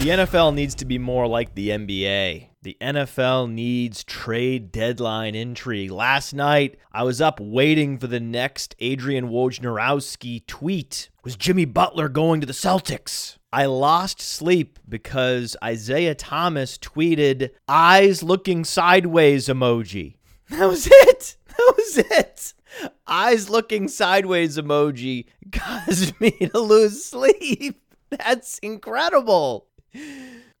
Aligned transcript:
The 0.00 0.08
NFL 0.08 0.54
needs 0.54 0.74
to 0.76 0.86
be 0.86 0.96
more 0.96 1.26
like 1.26 1.54
the 1.54 1.68
NBA. 1.68 2.46
The 2.62 2.76
NFL 2.80 3.52
needs 3.52 4.02
trade 4.02 4.72
deadline 4.72 5.34
intrigue. 5.34 5.90
Last 5.90 6.32
night, 6.32 6.78
I 6.90 7.02
was 7.02 7.20
up 7.20 7.38
waiting 7.38 7.98
for 7.98 8.06
the 8.06 8.18
next 8.18 8.74
Adrian 8.78 9.28
Wojnarowski 9.28 10.46
tweet. 10.46 11.10
Was 11.22 11.36
Jimmy 11.36 11.66
Butler 11.66 12.08
going 12.08 12.40
to 12.40 12.46
the 12.46 12.54
Celtics? 12.54 13.36
I 13.52 13.66
lost 13.66 14.22
sleep 14.22 14.78
because 14.88 15.54
Isaiah 15.62 16.14
Thomas 16.14 16.78
tweeted 16.78 17.50
eyes 17.68 18.22
looking 18.22 18.64
sideways 18.64 19.48
emoji. 19.48 20.14
That 20.48 20.66
was 20.66 20.88
it. 20.90 21.36
That 21.46 21.74
was 21.76 21.98
it. 21.98 22.54
Eyes 23.06 23.50
looking 23.50 23.86
sideways 23.86 24.56
emoji 24.56 25.26
caused 25.52 26.18
me 26.22 26.30
to 26.30 26.58
lose 26.58 27.04
sleep. 27.10 27.82
That's 28.10 28.58
incredible. 28.58 29.66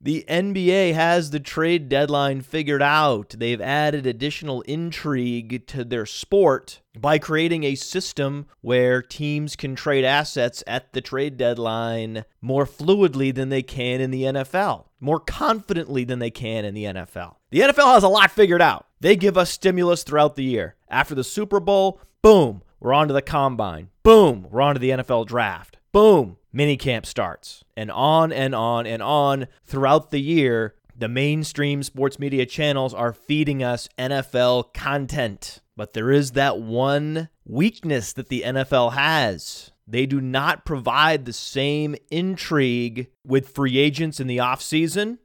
The 0.02 0.24
NBA 0.30 0.94
has 0.94 1.28
the 1.28 1.40
trade 1.40 1.90
deadline 1.90 2.40
figured 2.40 2.80
out. 2.80 3.34
They've 3.36 3.60
added 3.60 4.06
additional 4.06 4.62
intrigue 4.62 5.66
to 5.66 5.84
their 5.84 6.06
sport 6.06 6.80
by 6.98 7.18
creating 7.18 7.64
a 7.64 7.74
system 7.74 8.46
where 8.62 9.02
teams 9.02 9.56
can 9.56 9.74
trade 9.74 10.06
assets 10.06 10.64
at 10.66 10.94
the 10.94 11.02
trade 11.02 11.36
deadline 11.36 12.24
more 12.40 12.64
fluidly 12.64 13.34
than 13.34 13.50
they 13.50 13.62
can 13.62 14.00
in 14.00 14.10
the 14.10 14.22
NFL, 14.22 14.86
more 15.00 15.20
confidently 15.20 16.04
than 16.04 16.18
they 16.18 16.30
can 16.30 16.64
in 16.64 16.72
the 16.72 16.84
NFL. 16.84 17.34
The 17.50 17.60
NFL 17.60 17.92
has 17.92 18.02
a 18.02 18.08
lot 18.08 18.30
figured 18.30 18.62
out. 18.62 18.86
They 19.00 19.16
give 19.16 19.36
us 19.36 19.50
stimulus 19.50 20.02
throughout 20.02 20.34
the 20.34 20.44
year. 20.44 20.76
After 20.88 21.14
the 21.14 21.24
Super 21.24 21.60
Bowl, 21.60 22.00
boom, 22.22 22.62
we're 22.80 22.94
on 22.94 23.08
to 23.08 23.14
the 23.14 23.20
combine. 23.20 23.90
Boom, 24.02 24.46
we're 24.50 24.62
on 24.62 24.76
to 24.76 24.80
the 24.80 24.90
NFL 24.90 25.26
draft. 25.26 25.76
Boom, 25.92 26.36
minicamp 26.54 27.04
starts. 27.04 27.64
And 27.76 27.90
on 27.90 28.32
and 28.32 28.54
on 28.54 28.86
and 28.86 29.02
on 29.02 29.48
throughout 29.64 30.10
the 30.10 30.20
year, 30.20 30.74
the 30.96 31.08
mainstream 31.08 31.82
sports 31.82 32.18
media 32.18 32.46
channels 32.46 32.94
are 32.94 33.12
feeding 33.12 33.62
us 33.62 33.88
NFL 33.98 34.72
content. 34.72 35.60
But 35.76 35.94
there 35.94 36.12
is 36.12 36.32
that 36.32 36.60
one 36.60 37.28
weakness 37.44 38.12
that 38.12 38.28
the 38.28 38.42
NFL 38.42 38.92
has. 38.92 39.72
They 39.86 40.06
do 40.06 40.20
not 40.20 40.64
provide 40.64 41.24
the 41.24 41.32
same 41.32 41.96
intrigue 42.10 43.08
with 43.24 43.48
free 43.48 43.78
agents 43.78 44.20
in 44.20 44.28
the 44.28 44.36
offseason 44.36 45.18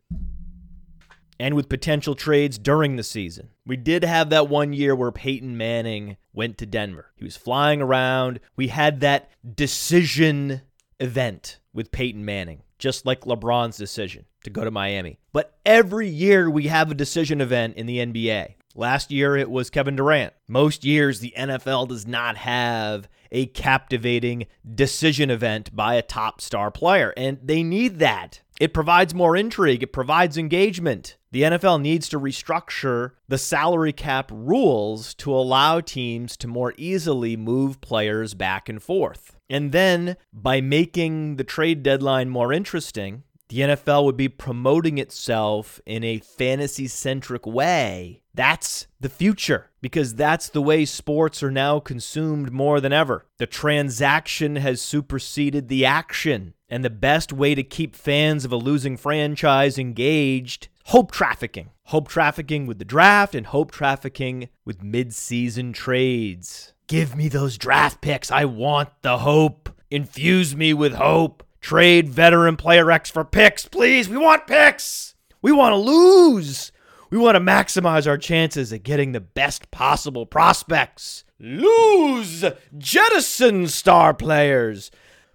and 1.39 1.55
with 1.55 1.69
potential 1.69 2.15
trades 2.15 2.57
during 2.57 2.95
the 2.95 3.03
season. 3.03 3.49
We 3.65 3.77
did 3.77 4.03
have 4.03 4.29
that 4.29 4.49
one 4.49 4.73
year 4.73 4.95
where 4.95 5.11
Peyton 5.11 5.57
Manning 5.57 6.17
went 6.33 6.57
to 6.59 6.65
Denver. 6.65 7.11
He 7.15 7.23
was 7.23 7.37
flying 7.37 7.81
around. 7.81 8.39
We 8.55 8.67
had 8.69 8.99
that 9.01 9.29
decision 9.55 10.61
event 10.99 11.59
with 11.73 11.91
Peyton 11.91 12.23
Manning, 12.23 12.61
just 12.79 13.05
like 13.05 13.21
LeBron's 13.21 13.77
decision 13.77 14.25
to 14.43 14.49
go 14.49 14.63
to 14.63 14.71
Miami. 14.71 15.19
But 15.33 15.57
every 15.65 16.07
year 16.07 16.49
we 16.49 16.67
have 16.67 16.91
a 16.91 16.95
decision 16.95 17.41
event 17.41 17.75
in 17.75 17.85
the 17.85 17.99
NBA. 17.99 18.55
Last 18.75 19.11
year 19.11 19.37
it 19.37 19.49
was 19.49 19.69
Kevin 19.69 19.95
Durant. 19.95 20.33
Most 20.47 20.83
years 20.83 21.19
the 21.19 21.33
NFL 21.37 21.87
does 21.87 22.05
not 22.05 22.37
have 22.37 23.07
a 23.31 23.47
captivating 23.47 24.47
decision 24.73 25.29
event 25.29 25.75
by 25.75 25.95
a 25.95 26.01
top 26.01 26.41
star 26.41 26.71
player, 26.71 27.13
and 27.17 27.39
they 27.43 27.63
need 27.63 27.99
that. 27.99 28.41
It 28.59 28.73
provides 28.73 29.13
more 29.13 29.35
intrigue, 29.35 29.83
it 29.83 29.93
provides 29.93 30.37
engagement. 30.37 31.17
The 31.35 31.41
NFL 31.41 31.81
needs 31.81 32.07
to 32.07 32.17
restructure 32.17 33.11
the 33.27 33.37
salary 33.37 33.91
cap 33.91 34.31
rules 34.33 35.13
to 35.15 35.33
allow 35.33 35.81
teams 35.81 36.37
to 36.37 36.47
more 36.47 36.73
easily 36.77 37.35
move 37.35 37.81
players 37.81 38.33
back 38.33 38.69
and 38.69 38.81
forth. 38.81 39.35
And 39.49 39.73
then 39.73 40.15
by 40.31 40.61
making 40.61 41.35
the 41.35 41.43
trade 41.43 41.83
deadline 41.83 42.29
more 42.29 42.53
interesting, 42.53 43.23
the 43.49 43.59
NFL 43.59 44.05
would 44.05 44.15
be 44.15 44.29
promoting 44.29 44.97
itself 44.97 45.81
in 45.85 46.05
a 46.05 46.19
fantasy 46.19 46.87
centric 46.87 47.45
way. 47.45 48.21
That's 48.33 48.87
the 49.01 49.09
future 49.09 49.71
because 49.81 50.15
that's 50.15 50.47
the 50.47 50.61
way 50.61 50.85
sports 50.85 51.43
are 51.43 51.51
now 51.51 51.81
consumed 51.81 52.53
more 52.53 52.79
than 52.79 52.93
ever. 52.93 53.25
The 53.39 53.45
transaction 53.45 54.55
has 54.55 54.81
superseded 54.81 55.67
the 55.67 55.85
action. 55.85 56.53
And 56.67 56.83
the 56.83 56.89
best 56.89 57.31
way 57.31 57.53
to 57.53 57.61
keep 57.61 57.93
fans 57.93 58.43
of 58.43 58.51
a 58.51 58.57
losing 58.57 58.97
franchise 58.97 59.77
engaged 59.77 60.69
hope 60.85 61.11
trafficking. 61.11 61.69
Hope 61.85 62.07
trafficking 62.07 62.65
with 62.65 62.79
the 62.79 62.85
draft 62.85 63.35
and 63.35 63.47
hope 63.47 63.71
trafficking 63.71 64.49
with 64.65 64.83
mid-season 64.83 65.73
trades. 65.73 66.73
Give 66.87 67.15
me 67.15 67.27
those 67.27 67.57
draft 67.57 68.01
picks. 68.01 68.31
I 68.31 68.45
want 68.45 68.89
the 69.01 69.19
hope. 69.19 69.69
Infuse 69.89 70.55
me 70.55 70.73
with 70.73 70.93
hope. 70.93 71.43
Trade 71.59 72.09
veteran 72.09 72.57
player 72.57 72.91
X 72.91 73.09
for 73.09 73.25
picks, 73.25 73.65
please. 73.65 74.07
We 74.07 74.17
want 74.17 74.47
picks. 74.47 75.15
We 75.41 75.51
want 75.51 75.73
to 75.73 75.77
lose. 75.77 76.71
We 77.09 77.17
want 77.17 77.35
to 77.35 77.39
maximize 77.39 78.07
our 78.07 78.17
chances 78.17 78.71
at 78.71 78.83
getting 78.83 79.11
the 79.11 79.19
best 79.19 79.71
possible 79.71 80.25
prospects. 80.25 81.23
Lose. 81.39 82.45
Jettison 82.77 83.67
star 83.67 84.13
players. 84.13 84.91